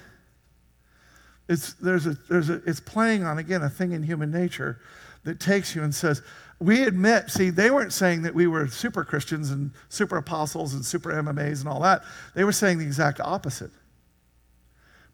[1.52, 4.80] It's, there's a, there's a, it's playing on, again, a thing in human nature
[5.24, 6.22] that takes you and says,
[6.58, 10.82] we admit, see, they weren't saying that we were super Christians and super apostles and
[10.82, 12.04] super MMAs and all that.
[12.34, 13.70] They were saying the exact opposite.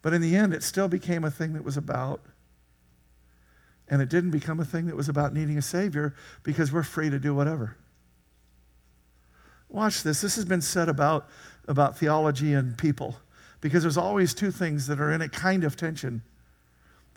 [0.01, 2.21] But in the end, it still became a thing that was about,
[3.89, 6.15] and it didn't become a thing that was about needing a Savior
[6.45, 7.77] because we're free to do whatever.
[9.69, 10.21] Watch this.
[10.21, 11.29] This has been said about,
[11.67, 13.17] about theology and people
[13.61, 16.23] because there's always two things that are in a kind of tension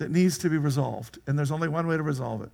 [0.02, 2.50] that needs to be resolved, and there's only one way to resolve it.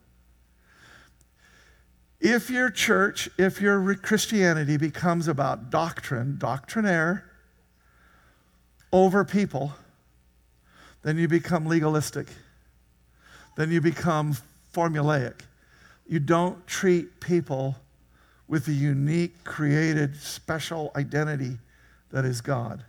[2.19, 7.23] If your church, if your Christianity becomes about doctrine, doctrinaire,
[8.91, 9.71] over people,
[11.03, 12.27] then you become legalistic.
[13.55, 14.35] Then you become
[14.73, 15.39] formulaic.
[16.05, 17.77] You don't treat people
[18.49, 21.59] with the unique, created, special identity
[22.11, 22.83] that is God.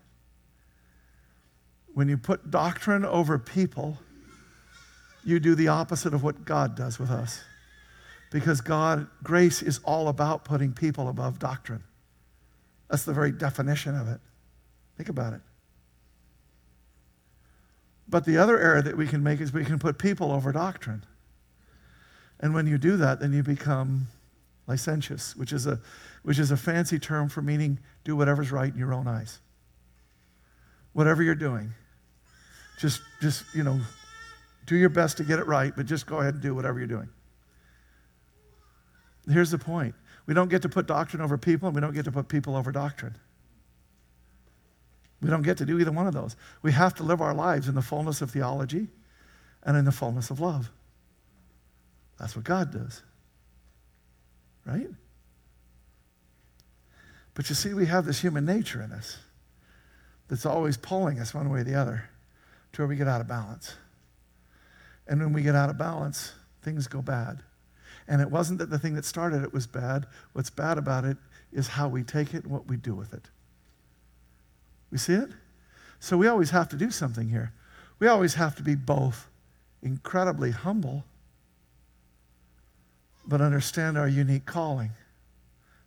[1.95, 3.99] When you put doctrine over people,
[5.29, 7.43] you do the opposite of what God does with us.
[8.31, 11.85] Because God, grace is all about putting people above doctrine.
[12.89, 14.21] That's the very definition of it.
[14.97, 15.41] Think about it.
[18.09, 21.05] But the other error that we can make is we can put people over doctrine.
[22.41, 24.07] And when you do that, then you become
[24.67, 25.81] licentious, which is a,
[26.23, 29.41] which is a fancy term for meaning do whatever's right in your own eyes.
[30.95, 31.75] Whatever you're doing,
[32.81, 33.81] just, just you know,
[34.69, 36.87] do your best to get it right, but just go ahead and do whatever you're
[36.87, 37.09] doing.
[39.27, 39.95] Here's the point
[40.27, 42.55] we don't get to put doctrine over people, and we don't get to put people
[42.55, 43.17] over doctrine.
[45.23, 46.37] We don't get to do either one of those.
[46.61, 48.89] We have to live our lives in the fullness of theology
[49.65, 50.71] and in the fullness of love.
[52.19, 53.03] That's what God does.
[54.67, 54.89] Right?
[57.33, 59.17] But you see, we have this human nature in us
[60.29, 62.11] that's always pulling us one way or the other
[62.75, 63.75] to where we get out of balance.
[65.09, 66.33] And when we get out of balance,
[66.63, 67.43] things go bad.
[68.07, 70.07] And it wasn't that the thing that started it was bad.
[70.33, 71.17] What's bad about it
[71.53, 73.25] is how we take it and what we do with it.
[74.91, 75.31] We see it?
[76.01, 77.53] So we always have to do something here.
[77.99, 79.29] We always have to be both
[79.83, 81.05] incredibly humble,
[83.27, 84.91] but understand our unique calling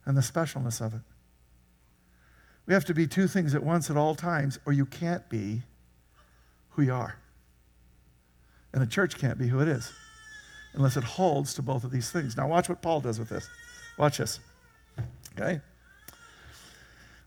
[0.05, 1.01] and the specialness of it.
[2.65, 5.63] We have to be two things at once at all times, or you can't be
[6.71, 7.20] who you are.
[8.73, 9.91] And a church can't be who it is
[10.73, 12.37] unless it holds to both of these things.
[12.37, 13.49] Now, watch what Paul does with this.
[13.97, 14.39] Watch this.
[15.37, 15.59] Okay?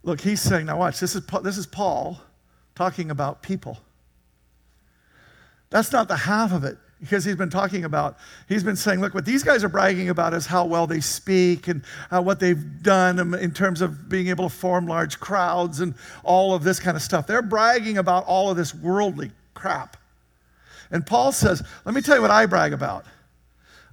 [0.03, 2.21] Look, he's saying, now watch, this is, this is Paul
[2.75, 3.79] talking about people.
[5.71, 8.17] That's not the half of it because he's been talking about,
[8.49, 11.69] he's been saying, look, what these guys are bragging about is how well they speak
[11.69, 16.55] and what they've done in terms of being able to form large crowds and all
[16.55, 17.27] of this kind of stuff.
[17.27, 19.99] They're bragging about all of this worldly crap.
[20.95, 23.05] And Paul says, let me tell you what I brag about.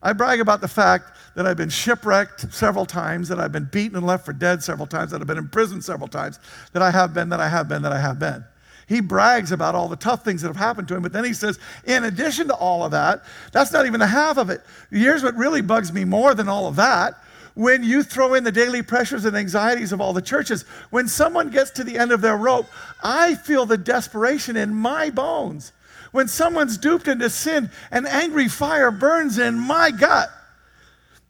[0.03, 3.97] I brag about the fact that I've been shipwrecked several times, that I've been beaten
[3.97, 6.37] and left for dead several times, that I've been in prison several times,
[6.73, 8.45] that I have been, that I have been, that I have been.
[8.87, 11.33] He brags about all the tough things that have happened to him, but then he
[11.33, 14.61] says, in addition to all of that, that's not even the half of it.
[14.91, 17.15] Here's what really bugs me more than all of that.
[17.55, 21.49] When you throw in the daily pressures and anxieties of all the churches, when someone
[21.49, 22.67] gets to the end of their rope,
[23.03, 25.71] I feel the desperation in my bones
[26.11, 30.29] when someone's duped into sin, an angry fire burns in my gut.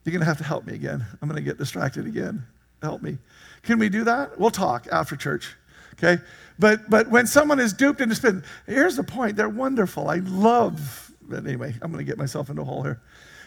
[0.03, 1.05] You're going to have to help me again.
[1.21, 2.45] I'm going to get distracted again.
[2.81, 3.17] Help me.
[3.63, 4.39] Can we do that?
[4.39, 5.55] We'll talk after church.
[5.93, 6.21] Okay?
[6.57, 9.35] But but when someone is duped into sin, here's the point.
[9.35, 10.09] They're wonderful.
[10.09, 12.99] I love but anyway, I'm going to get myself into a hole here.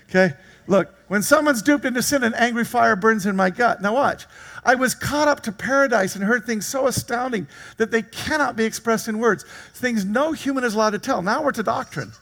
[0.09, 0.35] Okay?
[0.67, 3.83] Look, when someone's duped into sin, an angry fire burns in my gut.
[3.83, 4.27] Now, watch.
[4.65, 7.47] I was caught up to paradise and heard things so astounding
[7.77, 9.45] that they cannot be expressed in words,
[9.75, 11.21] things no human is allowed to tell.
[11.21, 12.13] Now we're to doctrine.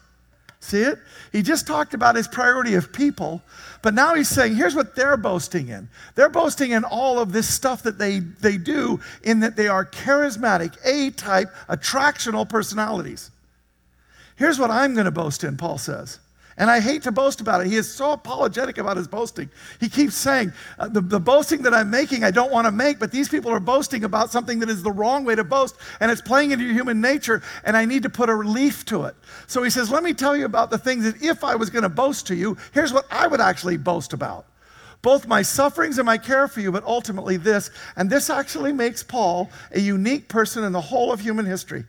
[0.58, 0.98] See it?
[1.32, 3.42] He just talked about his priority of people,
[3.82, 5.88] but now he's saying, here's what they're boasting in.
[6.14, 9.84] They're boasting in all of this stuff that they, they do, in that they are
[9.84, 13.32] charismatic, A type, attractional personalities.
[14.36, 16.20] Here's what I'm going to boast in, Paul says.
[16.56, 17.66] And I hate to boast about it.
[17.66, 19.50] He is so apologetic about his boasting.
[19.80, 22.98] He keeps saying, uh, the, the boasting that I'm making, I don't want to make,
[22.98, 26.10] but these people are boasting about something that is the wrong way to boast, and
[26.10, 29.14] it's playing into your human nature, and I need to put a relief to it.
[29.46, 31.84] So he says, Let me tell you about the things that if I was going
[31.84, 34.46] to boast to you, here's what I would actually boast about
[35.02, 37.70] both my sufferings and my care for you, but ultimately this.
[37.96, 41.84] And this actually makes Paul a unique person in the whole of human history.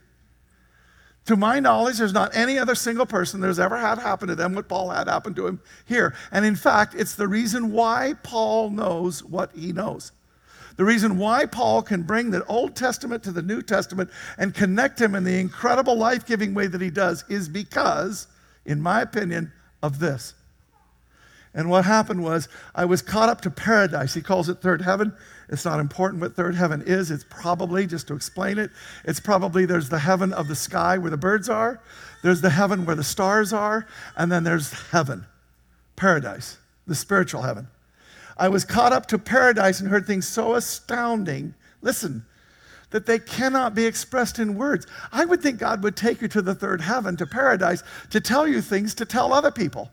[1.25, 4.55] To my knowledge, there's not any other single person that's ever had happen to them
[4.55, 6.13] what Paul had happen to him here.
[6.31, 10.11] And in fact, it's the reason why Paul knows what he knows.
[10.75, 14.99] The reason why Paul can bring the Old Testament to the New Testament and connect
[14.99, 18.27] him in the incredible life giving way that he does is because,
[18.65, 20.33] in my opinion, of this.
[21.53, 24.15] And what happened was, I was caught up to paradise.
[24.15, 25.13] He calls it third heaven.
[25.49, 27.11] It's not important what third heaven is.
[27.11, 28.71] It's probably, just to explain it,
[29.03, 31.81] it's probably there's the heaven of the sky where the birds are,
[32.21, 35.25] there's the heaven where the stars are, and then there's heaven,
[35.95, 37.67] paradise, the spiritual heaven.
[38.37, 41.53] I was caught up to paradise and heard things so astounding.
[41.81, 42.25] Listen,
[42.89, 44.87] that they cannot be expressed in words.
[45.11, 48.47] I would think God would take you to the third heaven, to paradise, to tell
[48.47, 49.91] you things to tell other people.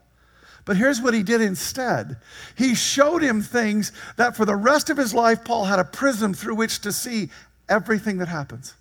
[0.65, 2.19] But here's what he did instead
[2.55, 6.35] he showed him things that for the rest of his life, Paul had a prism
[6.35, 7.31] through which to see
[7.69, 8.75] everything that happens.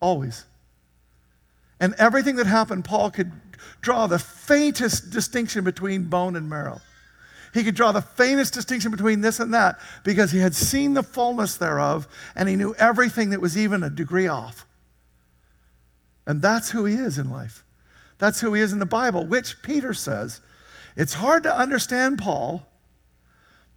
[0.00, 0.44] Always.
[1.80, 3.32] And everything that happened, Paul could
[3.80, 6.80] draw the faintest distinction between bone and marrow.
[7.52, 11.02] He could draw the faintest distinction between this and that because he had seen the
[11.02, 14.66] fullness thereof and he knew everything that was even a degree off.
[16.26, 17.64] And that's who he is in life.
[18.18, 20.40] That's who he is in the Bible, which Peter says
[20.96, 22.66] it's hard to understand Paul,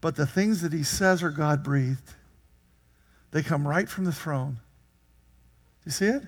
[0.02, 2.14] but the things that he says are God breathed.
[3.32, 4.54] They come right from the throne.
[4.54, 6.24] Do you see it?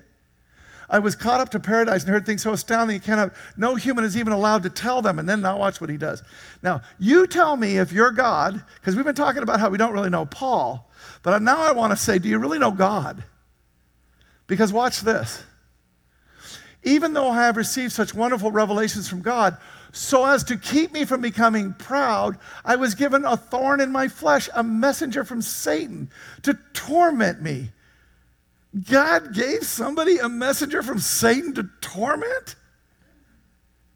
[0.92, 4.04] I was caught up to paradise and heard things so astounding you cannot, no human
[4.04, 5.18] is even allowed to tell them.
[5.18, 6.22] And then now watch what he does.
[6.62, 9.94] Now, you tell me if you're God, because we've been talking about how we don't
[9.94, 10.90] really know Paul,
[11.22, 13.24] but now I want to say, do you really know God?
[14.46, 15.42] Because watch this.
[16.82, 19.56] Even though I have received such wonderful revelations from God,
[19.92, 24.08] so as to keep me from becoming proud, I was given a thorn in my
[24.08, 26.10] flesh, a messenger from Satan
[26.42, 27.70] to torment me.
[28.90, 32.54] God gave somebody a messenger from Satan to torment?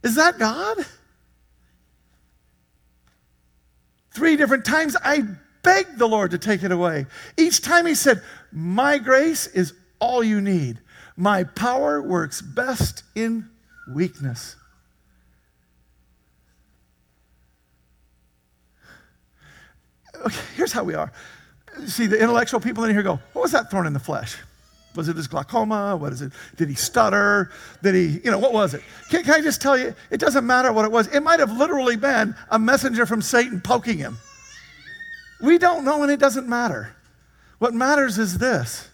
[0.03, 0.76] Is that God?
[4.11, 5.22] Three different times I
[5.62, 7.07] begged the Lord to take it away.
[7.38, 8.22] Each time he said,
[8.53, 10.78] My grace is all you need.
[11.16, 13.49] My power works best in
[13.88, 14.57] weakness.
[20.27, 21.12] Okay, here's how we are.
[21.87, 24.37] See, the intellectual people in here go, what was that thorn in the flesh?
[24.95, 25.95] Was it his glaucoma?
[25.97, 26.33] What is it?
[26.57, 27.51] Did he stutter?
[27.83, 28.83] Did he, you know, what was it?
[29.11, 31.07] Can, can I just tell you, it doesn't matter what it was.
[31.09, 34.16] It might have literally been a messenger from Satan poking him.
[35.43, 36.97] We don't know, and it doesn't matter.
[37.59, 38.89] What matters is this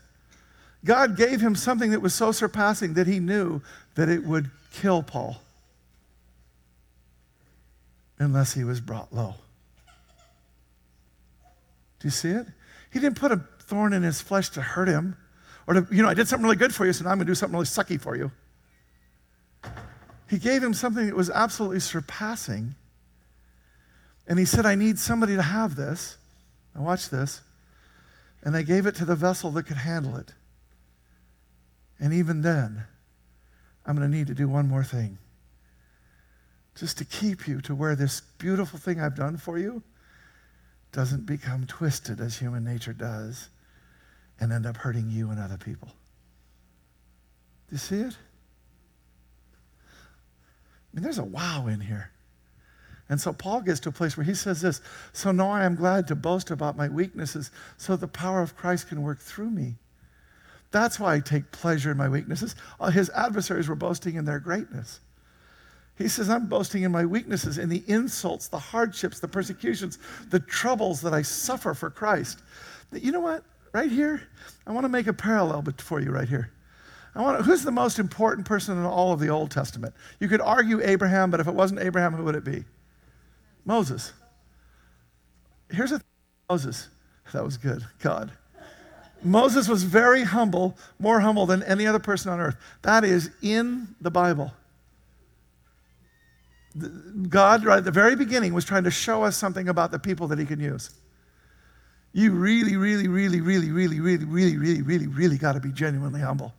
[0.85, 3.62] God gave him something that was so surpassing that he knew
[3.95, 5.41] that it would kill Paul
[8.18, 9.35] unless he was brought low.
[12.03, 12.46] Do you see it?
[12.92, 15.16] He didn't put a thorn in his flesh to hurt him
[15.68, 17.26] or to, you know, I did something really good for you, so now I'm going
[17.26, 18.32] to do something really sucky for you.
[20.28, 22.74] He gave him something that was absolutely surpassing.
[24.26, 26.18] And he said, I need somebody to have this.
[26.74, 27.40] Now, watch this.
[28.42, 30.32] And they gave it to the vessel that could handle it.
[32.00, 32.82] And even then,
[33.86, 35.18] I'm going to need to do one more thing.
[36.74, 39.84] Just to keep you to where this beautiful thing I've done for you
[40.93, 43.49] doesn't become twisted as human nature does
[44.38, 45.88] and end up hurting you and other people.
[47.68, 48.16] Do you see it?
[50.93, 52.11] I mean, there's a wow in here.
[53.09, 54.80] And so Paul gets to a place where he says this
[55.12, 58.88] So now I am glad to boast about my weaknesses so the power of Christ
[58.88, 59.76] can work through me.
[60.70, 62.55] That's why I take pleasure in my weaknesses.
[62.80, 65.01] Uh, his adversaries were boasting in their greatness.
[65.99, 69.99] He says, I'm boasting in my weaknesses, in the insults, the hardships, the persecutions,
[70.30, 72.40] the troubles that I suffer for Christ.
[72.93, 73.45] You know what?
[73.72, 74.22] Right here,
[74.66, 76.51] I want to make a parallel for you right here.
[77.14, 79.95] I want to, who's the most important person in all of the Old Testament?
[80.18, 82.64] You could argue Abraham, but if it wasn't Abraham, who would it be?
[83.64, 84.12] Moses.
[85.70, 86.07] Here's a th-
[86.49, 86.88] Moses.
[87.32, 87.84] That was good.
[88.01, 88.32] God.
[89.22, 92.57] Moses was very humble, more humble than any other person on earth.
[92.82, 94.53] That is in the Bible.
[97.29, 100.29] God, right at the very beginning, was trying to show us something about the people
[100.29, 100.91] that he can use.
[102.12, 106.20] You really, really, really, really, really, really, really, really, really, really got to be genuinely
[106.20, 106.55] humble.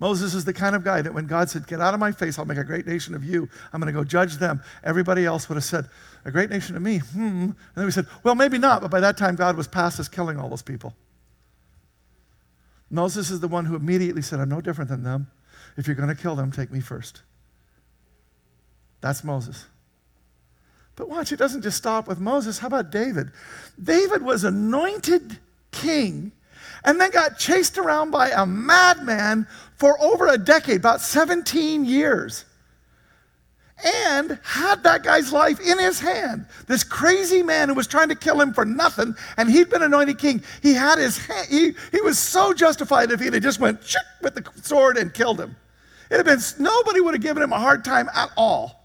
[0.00, 2.38] Moses is the kind of guy that when God said, Get out of my face,
[2.38, 5.48] I'll make a great nation of you, I'm going to go judge them, everybody else
[5.48, 5.88] would have said,
[6.24, 6.98] A great nation of me?
[6.98, 7.20] Hmm.
[7.20, 10.08] And then we said, Well, maybe not, but by that time, God was past us
[10.08, 10.94] killing all those people.
[12.90, 15.28] Moses is the one who immediately said, I'm no different than them.
[15.76, 17.22] If you're going to kill them, take me first.
[19.04, 19.66] That's Moses.
[20.96, 22.58] But watch, it doesn't just stop with Moses.
[22.58, 23.32] How about David?
[23.82, 25.38] David was anointed
[25.72, 26.32] king
[26.86, 29.46] and then got chased around by a madman
[29.76, 32.46] for over a decade, about 17 years.
[33.84, 36.46] And had that guy's life in his hand.
[36.66, 40.16] This crazy man who was trying to kill him for nothing, and he'd been anointed
[40.16, 40.42] king.
[40.62, 43.80] He had his hand, he, he was so justified if he had just went
[44.22, 45.54] with the sword and killed him.
[46.10, 48.83] It'd have been nobody would have given him a hard time at all.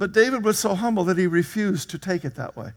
[0.00, 2.70] But David was so humble that he refused to take it that way.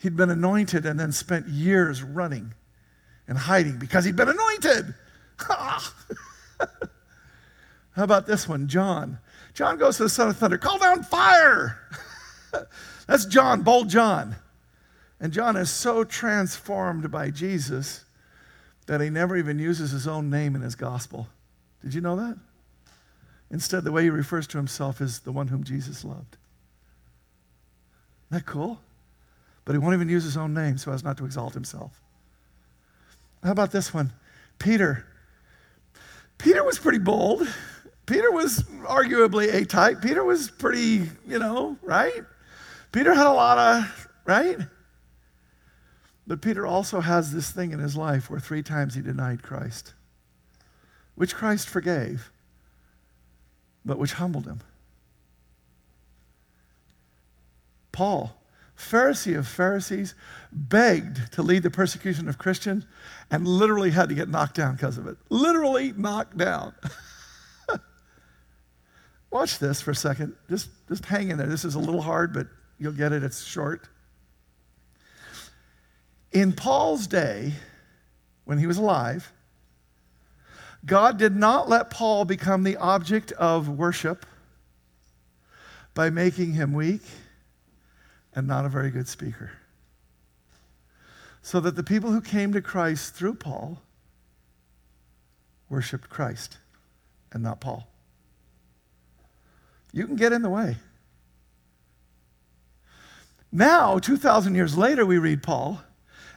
[0.00, 2.52] He'd been anointed and then spent years running
[3.28, 4.92] and hiding because he'd been anointed.
[5.38, 5.86] How
[7.94, 9.20] about this one, John?
[9.54, 11.78] John goes to the son of thunder, call down fire.
[13.06, 14.34] That's John, bold John.
[15.20, 18.04] And John is so transformed by Jesus
[18.86, 21.28] that he never even uses his own name in his gospel.
[21.84, 22.36] Did you know that?
[23.52, 26.38] Instead, the way he refers to himself is the one whom Jesus loved.
[28.30, 28.80] Isn't that cool?
[29.66, 32.00] But he won't even use his own name so as not to exalt himself.
[33.44, 34.12] How about this one?
[34.58, 35.06] Peter.
[36.38, 37.46] Peter was pretty bold.
[38.06, 40.00] Peter was arguably A type.
[40.00, 42.24] Peter was pretty, you know, right?
[42.90, 44.58] Peter had a lot of, right?
[46.26, 49.92] But Peter also has this thing in his life where three times he denied Christ,
[51.16, 52.30] which Christ forgave
[53.84, 54.60] but which humbled him.
[57.92, 58.34] Paul,
[58.76, 60.14] Pharisee of Pharisees,
[60.50, 62.86] begged to lead the persecution of Christians
[63.30, 65.16] and literally had to get knocked down because of it.
[65.28, 66.74] Literally knocked down.
[69.30, 70.34] Watch this for a second.
[70.48, 71.46] Just, just hang in there.
[71.46, 73.22] This is a little hard, but you'll get it.
[73.22, 73.88] It's short.
[76.32, 77.52] In Paul's day,
[78.44, 79.32] when he was alive,
[80.84, 84.26] God did not let Paul become the object of worship
[85.94, 87.02] by making him weak
[88.34, 89.52] and not a very good speaker.
[91.42, 93.80] So that the people who came to Christ through Paul
[95.68, 96.58] worshiped Christ
[97.32, 97.86] and not Paul.
[99.92, 100.76] You can get in the way.
[103.50, 105.82] Now, 2,000 years later, we read Paul,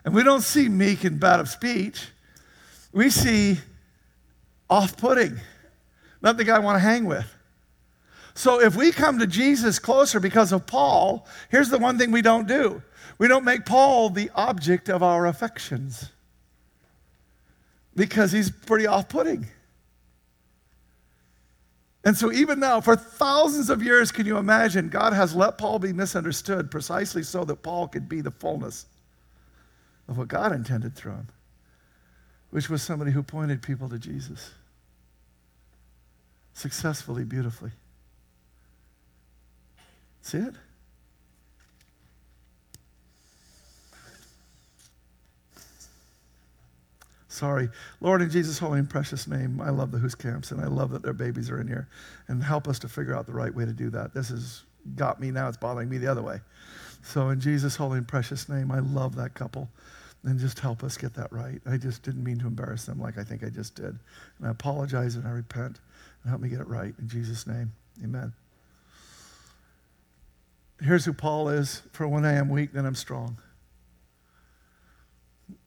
[0.04, 2.10] and we don't see meek and bad of speech.
[2.92, 3.60] We see
[4.70, 5.40] off putting,
[6.22, 7.32] not the guy I want to hang with.
[8.34, 12.22] So if we come to Jesus closer because of Paul, here's the one thing we
[12.22, 12.84] don't do
[13.18, 16.10] we don't make Paul the object of our affections
[17.96, 19.48] because he's pretty off putting.
[22.04, 24.90] And so, even now, for thousands of years, can you imagine?
[24.90, 28.86] God has let Paul be misunderstood precisely so that Paul could be the fullness
[30.08, 31.28] of what God intended through him
[32.50, 34.52] which was somebody who pointed people to Jesus
[36.54, 37.72] successfully, beautifully.
[40.22, 40.56] See it?
[47.28, 47.70] Sorry.
[48.00, 50.92] Lord, in Jesus' holy and precious name, I love the Hoos camps and I love
[50.92, 51.90] that their babies are in here.
[52.30, 54.14] And help us to figure out the right way to do that.
[54.14, 54.64] This has
[54.96, 56.40] got me now, it's bothering me the other way.
[57.04, 59.70] So, in Jesus' holy and precious name, I love that couple
[60.26, 61.62] and just help us get that right.
[61.66, 63.86] I just didn't mean to embarrass them like I think I just did.
[64.40, 65.80] And I apologize and I repent
[66.24, 66.94] and help me get it right.
[67.00, 67.72] In Jesus' name,
[68.04, 68.34] amen.
[70.82, 73.38] Here's who Paul is for when I am weak, then I'm strong.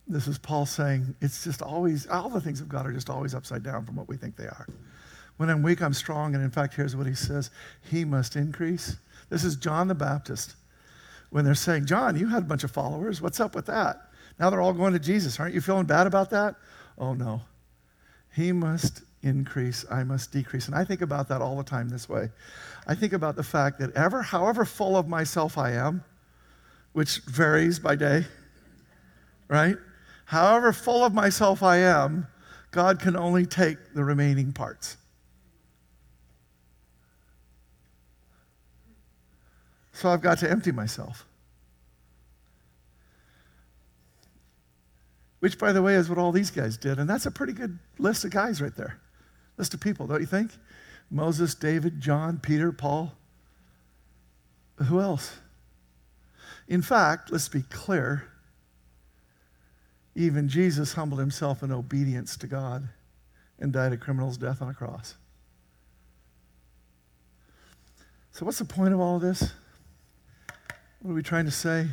[0.06, 3.34] This is Paul saying it's just always, all the things of God are just always
[3.34, 4.66] upside down from what we think they are.
[5.36, 6.34] When I'm weak, I'm strong.
[6.34, 7.50] And in fact, here's what he says
[7.82, 8.96] He must increase.
[9.30, 10.56] This is John the Baptist.
[11.30, 13.20] When they're saying, John, you had a bunch of followers.
[13.20, 14.07] What's up with that?
[14.38, 15.38] Now they're all going to Jesus.
[15.40, 16.54] Aren't you feeling bad about that?
[16.96, 17.42] Oh, no.
[18.34, 20.66] He must increase, I must decrease.
[20.66, 22.30] And I think about that all the time this way.
[22.86, 26.04] I think about the fact that ever, however full of myself I am,
[26.92, 28.26] which varies by day,
[29.48, 29.76] right?
[30.24, 32.26] However full of myself I am,
[32.70, 34.96] God can only take the remaining parts.
[39.92, 41.27] So I've got to empty myself.
[45.40, 46.98] Which, by the way, is what all these guys did.
[46.98, 48.98] And that's a pretty good list of guys right there.
[49.56, 50.50] List of people, don't you think?
[51.10, 53.12] Moses, David, John, Peter, Paul.
[54.76, 55.36] Who else?
[56.66, 58.28] In fact, let's be clear.
[60.14, 62.88] Even Jesus humbled himself in obedience to God
[63.58, 65.14] and died a criminal's death on a cross.
[68.32, 69.52] So, what's the point of all of this?
[71.00, 71.88] What are we trying to say?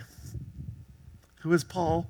[1.42, 2.08] Who is Paul?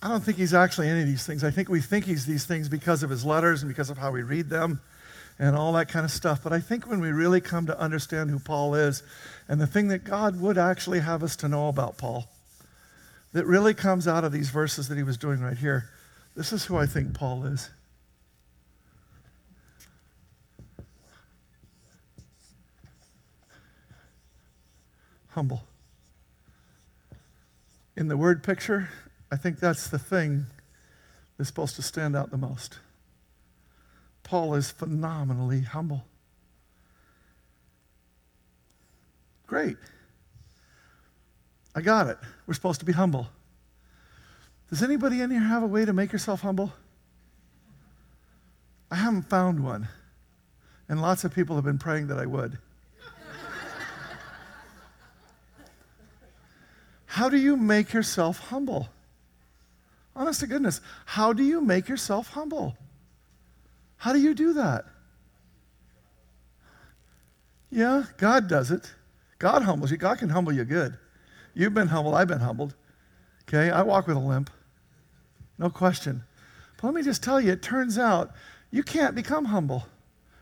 [0.00, 1.42] I don't think he's actually any of these things.
[1.42, 4.12] I think we think he's these things because of his letters and because of how
[4.12, 4.80] we read them
[5.38, 6.42] and all that kind of stuff.
[6.42, 9.02] But I think when we really come to understand who Paul is
[9.48, 12.28] and the thing that God would actually have us to know about Paul,
[13.32, 15.90] that really comes out of these verses that he was doing right here,
[16.36, 17.68] this is who I think Paul is.
[25.30, 25.62] Humble.
[27.96, 28.88] In the word picture,
[29.30, 30.46] I think that's the thing
[31.36, 32.78] that's supposed to stand out the most.
[34.22, 36.04] Paul is phenomenally humble.
[39.46, 39.76] Great.
[41.74, 42.18] I got it.
[42.46, 43.28] We're supposed to be humble.
[44.68, 46.72] Does anybody in here have a way to make yourself humble?
[48.90, 49.88] I haven't found one.
[50.88, 52.58] And lots of people have been praying that I would.
[57.06, 58.88] How do you make yourself humble?
[60.18, 62.76] Honest to goodness, how do you make yourself humble?
[63.98, 64.84] How do you do that?
[67.70, 68.92] Yeah, God does it.
[69.38, 69.96] God humbles you.
[69.96, 70.98] God can humble you good.
[71.54, 72.16] You've been humbled.
[72.16, 72.74] I've been humbled.
[73.44, 74.50] Okay, I walk with a limp.
[75.56, 76.24] No question.
[76.76, 78.32] But let me just tell you, it turns out
[78.72, 79.86] you can't become humble.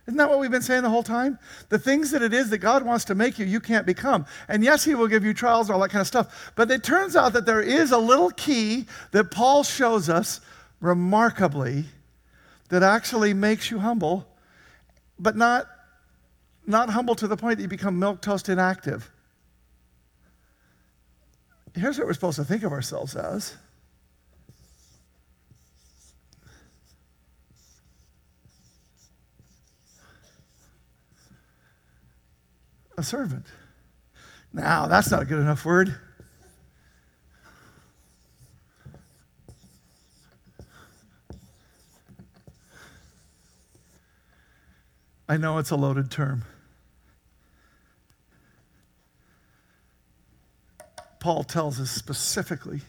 [0.06, 1.38] Isn't that what we've been saying the whole time?
[1.68, 4.24] The things that it is that God wants to make you, you can't become.
[4.48, 6.52] And yes, He will give you trials and all that kind of stuff.
[6.54, 10.40] But it turns out that there is a little key that Paul shows us
[10.80, 11.86] remarkably
[12.68, 14.28] that actually makes you humble,
[15.18, 15.66] but not,
[16.66, 19.10] not humble to the point that you become milk toast inactive.
[21.74, 23.54] Here's what we're supposed to think of ourselves as.
[32.96, 33.46] A servant.
[34.52, 35.94] Now, that's not a good enough word.
[45.28, 46.44] I know it's a loaded term.
[51.18, 52.82] Paul tells us specifically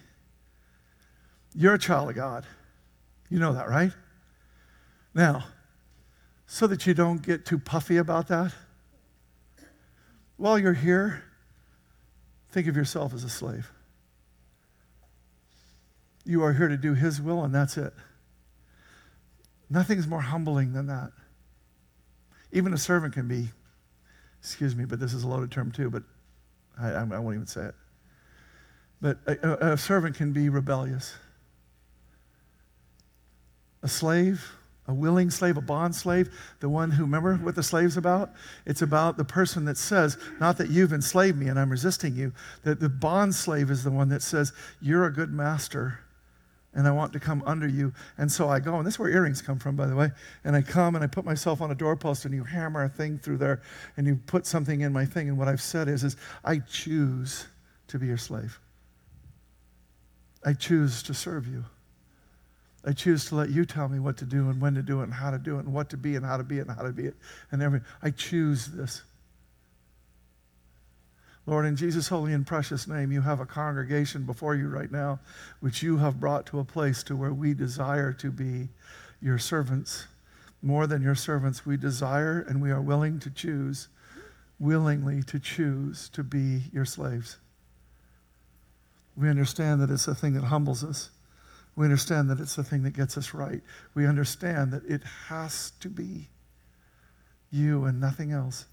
[1.55, 2.45] you're a child of God.
[3.29, 3.91] You know that, right?
[5.15, 5.45] Now,
[6.45, 8.53] so that you don't get too puffy about that,
[10.37, 11.23] while you're here,
[12.51, 13.69] think of yourself as a slave.
[16.25, 17.93] You are here to do His will, and that's it.
[19.69, 21.11] Nothing's more humbling than that.
[22.51, 23.49] Even a servant can be,
[24.39, 26.03] excuse me, but this is a loaded term too, but
[26.79, 27.75] I, I won't even say it.
[29.01, 31.15] But a, a servant can be rebellious.
[33.83, 34.56] A slave
[34.87, 36.29] a willing slave, a bond slave,
[36.59, 38.31] the one who, remember what the slave's about?
[38.65, 42.33] It's about the person that says, not that you've enslaved me and I'm resisting you,
[42.63, 45.99] that the bond slave is the one that says, You're a good master
[46.77, 47.91] and I want to come under you.
[48.19, 50.11] And so I go, and this is where earrings come from, by the way.
[50.43, 53.17] And I come and I put myself on a doorpost and you hammer a thing
[53.17, 53.63] through there
[53.97, 55.27] and you put something in my thing.
[55.27, 56.15] And what I've said is, is
[56.45, 57.47] I choose
[57.87, 58.59] to be your slave.
[60.45, 61.65] I choose to serve you.
[62.87, 65.03] I choose to let you tell me what to do and when to do it
[65.03, 66.71] and how to do it and what to be and how to be it and
[66.71, 67.15] how to be it
[67.51, 67.85] and everything.
[68.01, 69.03] I choose this.
[71.45, 75.19] Lord, in Jesus' holy and precious name, you have a congregation before you right now,
[75.59, 78.69] which you have brought to a place to where we desire to be
[79.21, 80.07] your servants.
[80.61, 83.89] More than your servants, we desire and we are willing to choose,
[84.59, 87.35] willingly to choose to be your slaves.
[89.17, 91.09] We understand that it's a thing that humbles us.
[91.77, 93.61] We understand that it's the thing that gets us right.
[93.93, 96.27] We understand that it has to be
[97.51, 98.65] you and nothing else.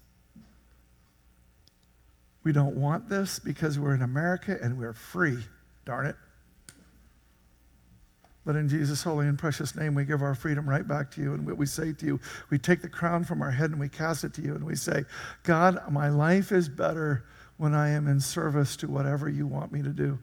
[2.43, 5.37] We don't want this because we're in America and we're free.
[5.85, 6.15] Darn it.
[8.43, 11.35] But in Jesus' holy and precious name, we give our freedom right back to you.
[11.35, 13.89] And what we say to you, we take the crown from our head and we
[13.89, 14.55] cast it to you.
[14.55, 15.03] And we say,
[15.43, 17.25] God, my life is better
[17.57, 20.17] when I am in service to whatever you want me to do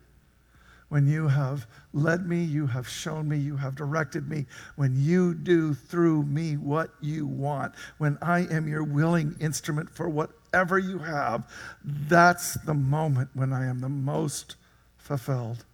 [0.92, 4.44] when you have led me, you have shown me, you have directed me,
[4.76, 10.06] when you do through me what you want, when I am your willing instrument for
[10.10, 11.50] whatever you have,
[11.82, 14.56] that's the moment when I am the most
[14.98, 15.64] fulfilled.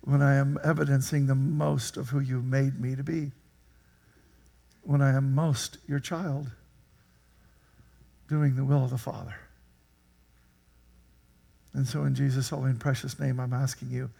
[0.00, 3.30] When I am evidencing the most of who you made me to be.
[4.84, 6.50] When I am most your child,
[8.30, 9.34] doing the will of the Father.
[11.74, 14.10] And so, in Jesus' holy and precious name, I'm asking you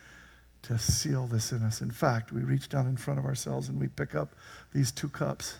[0.62, 1.80] to seal this in us.
[1.80, 4.30] In fact, we reach down in front of ourselves and we pick up
[4.72, 5.56] these two cups.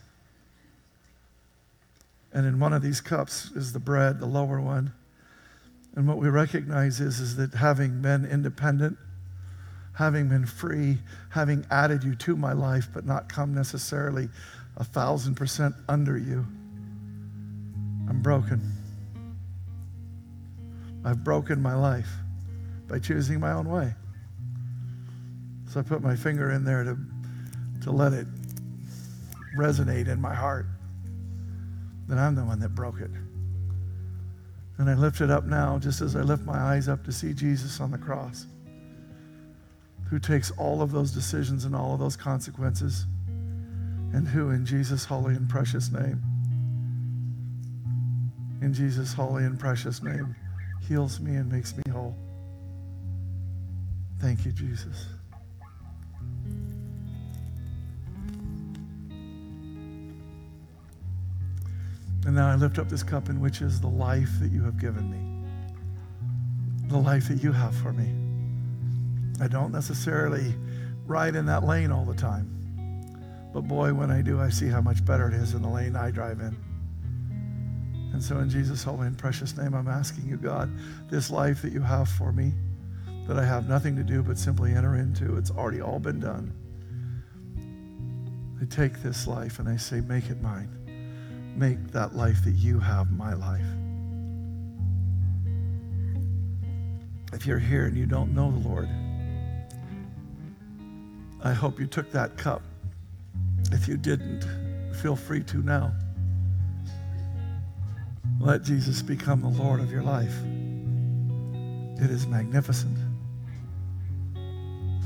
[2.33, 4.93] And in one of these cups is the bread, the lower one.
[5.95, 8.97] And what we recognize is, is that having been independent,
[9.95, 10.99] having been free,
[11.31, 14.31] having added you to my life, but not come necessarily
[14.79, 16.47] a thousand percent under you,
[18.09, 18.82] I'm broken.
[21.05, 22.11] I've broken my life
[22.89, 23.95] by choosing my own way.
[25.69, 26.97] So I put my finger in there to,
[27.83, 28.27] to let it
[29.57, 30.67] resonate in my heart
[32.09, 33.11] that I'm the one that broke it.
[34.79, 37.33] And I lift it up now, just as I lift my eyes up to see
[37.33, 38.47] Jesus on the cross,
[40.11, 43.07] who takes all of those decisions and all of those consequences,
[44.13, 46.23] and who, in Jesus' holy and precious name,
[48.61, 50.37] in Jesus' holy and precious name,
[50.89, 52.17] heals me and makes me whole.
[54.21, 55.07] Thank you, Jesus.
[62.25, 64.79] And now I lift up this cup in which is the life that you have
[64.79, 65.49] given me,
[66.89, 68.15] the life that you have for me.
[69.41, 70.55] I don't necessarily
[71.07, 72.49] ride in that lane all the time.
[73.53, 75.97] But boy, when I do, I see how much better it is in the lane
[75.97, 76.57] I drive in.
[78.13, 80.71] And so, in Jesus' holy and precious name, I'm asking you, God,
[81.11, 82.53] this life that you have for me,
[83.27, 86.53] that I have nothing to do but simply enter into, it's already all been done.
[88.61, 90.69] I take this life and I say, make it mine.
[91.57, 93.67] Make that life that you have my life.
[97.33, 98.89] If you're here and you don't know the Lord,
[101.43, 102.63] I hope you took that cup.
[103.73, 104.45] If you didn't,
[105.01, 105.93] feel free to now.
[108.43, 110.35] Let Jesus become the Lord of your life.
[112.03, 112.99] It is magnificent.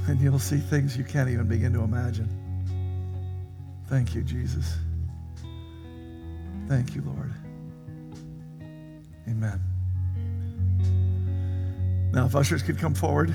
[0.09, 2.31] And you'll see things you can't even begin to imagine.
[3.89, 4.79] Thank you, Jesus.
[6.67, 7.35] Thank you, Lord.
[9.29, 9.61] Amen.
[12.15, 13.35] Now, if ushers could come forward.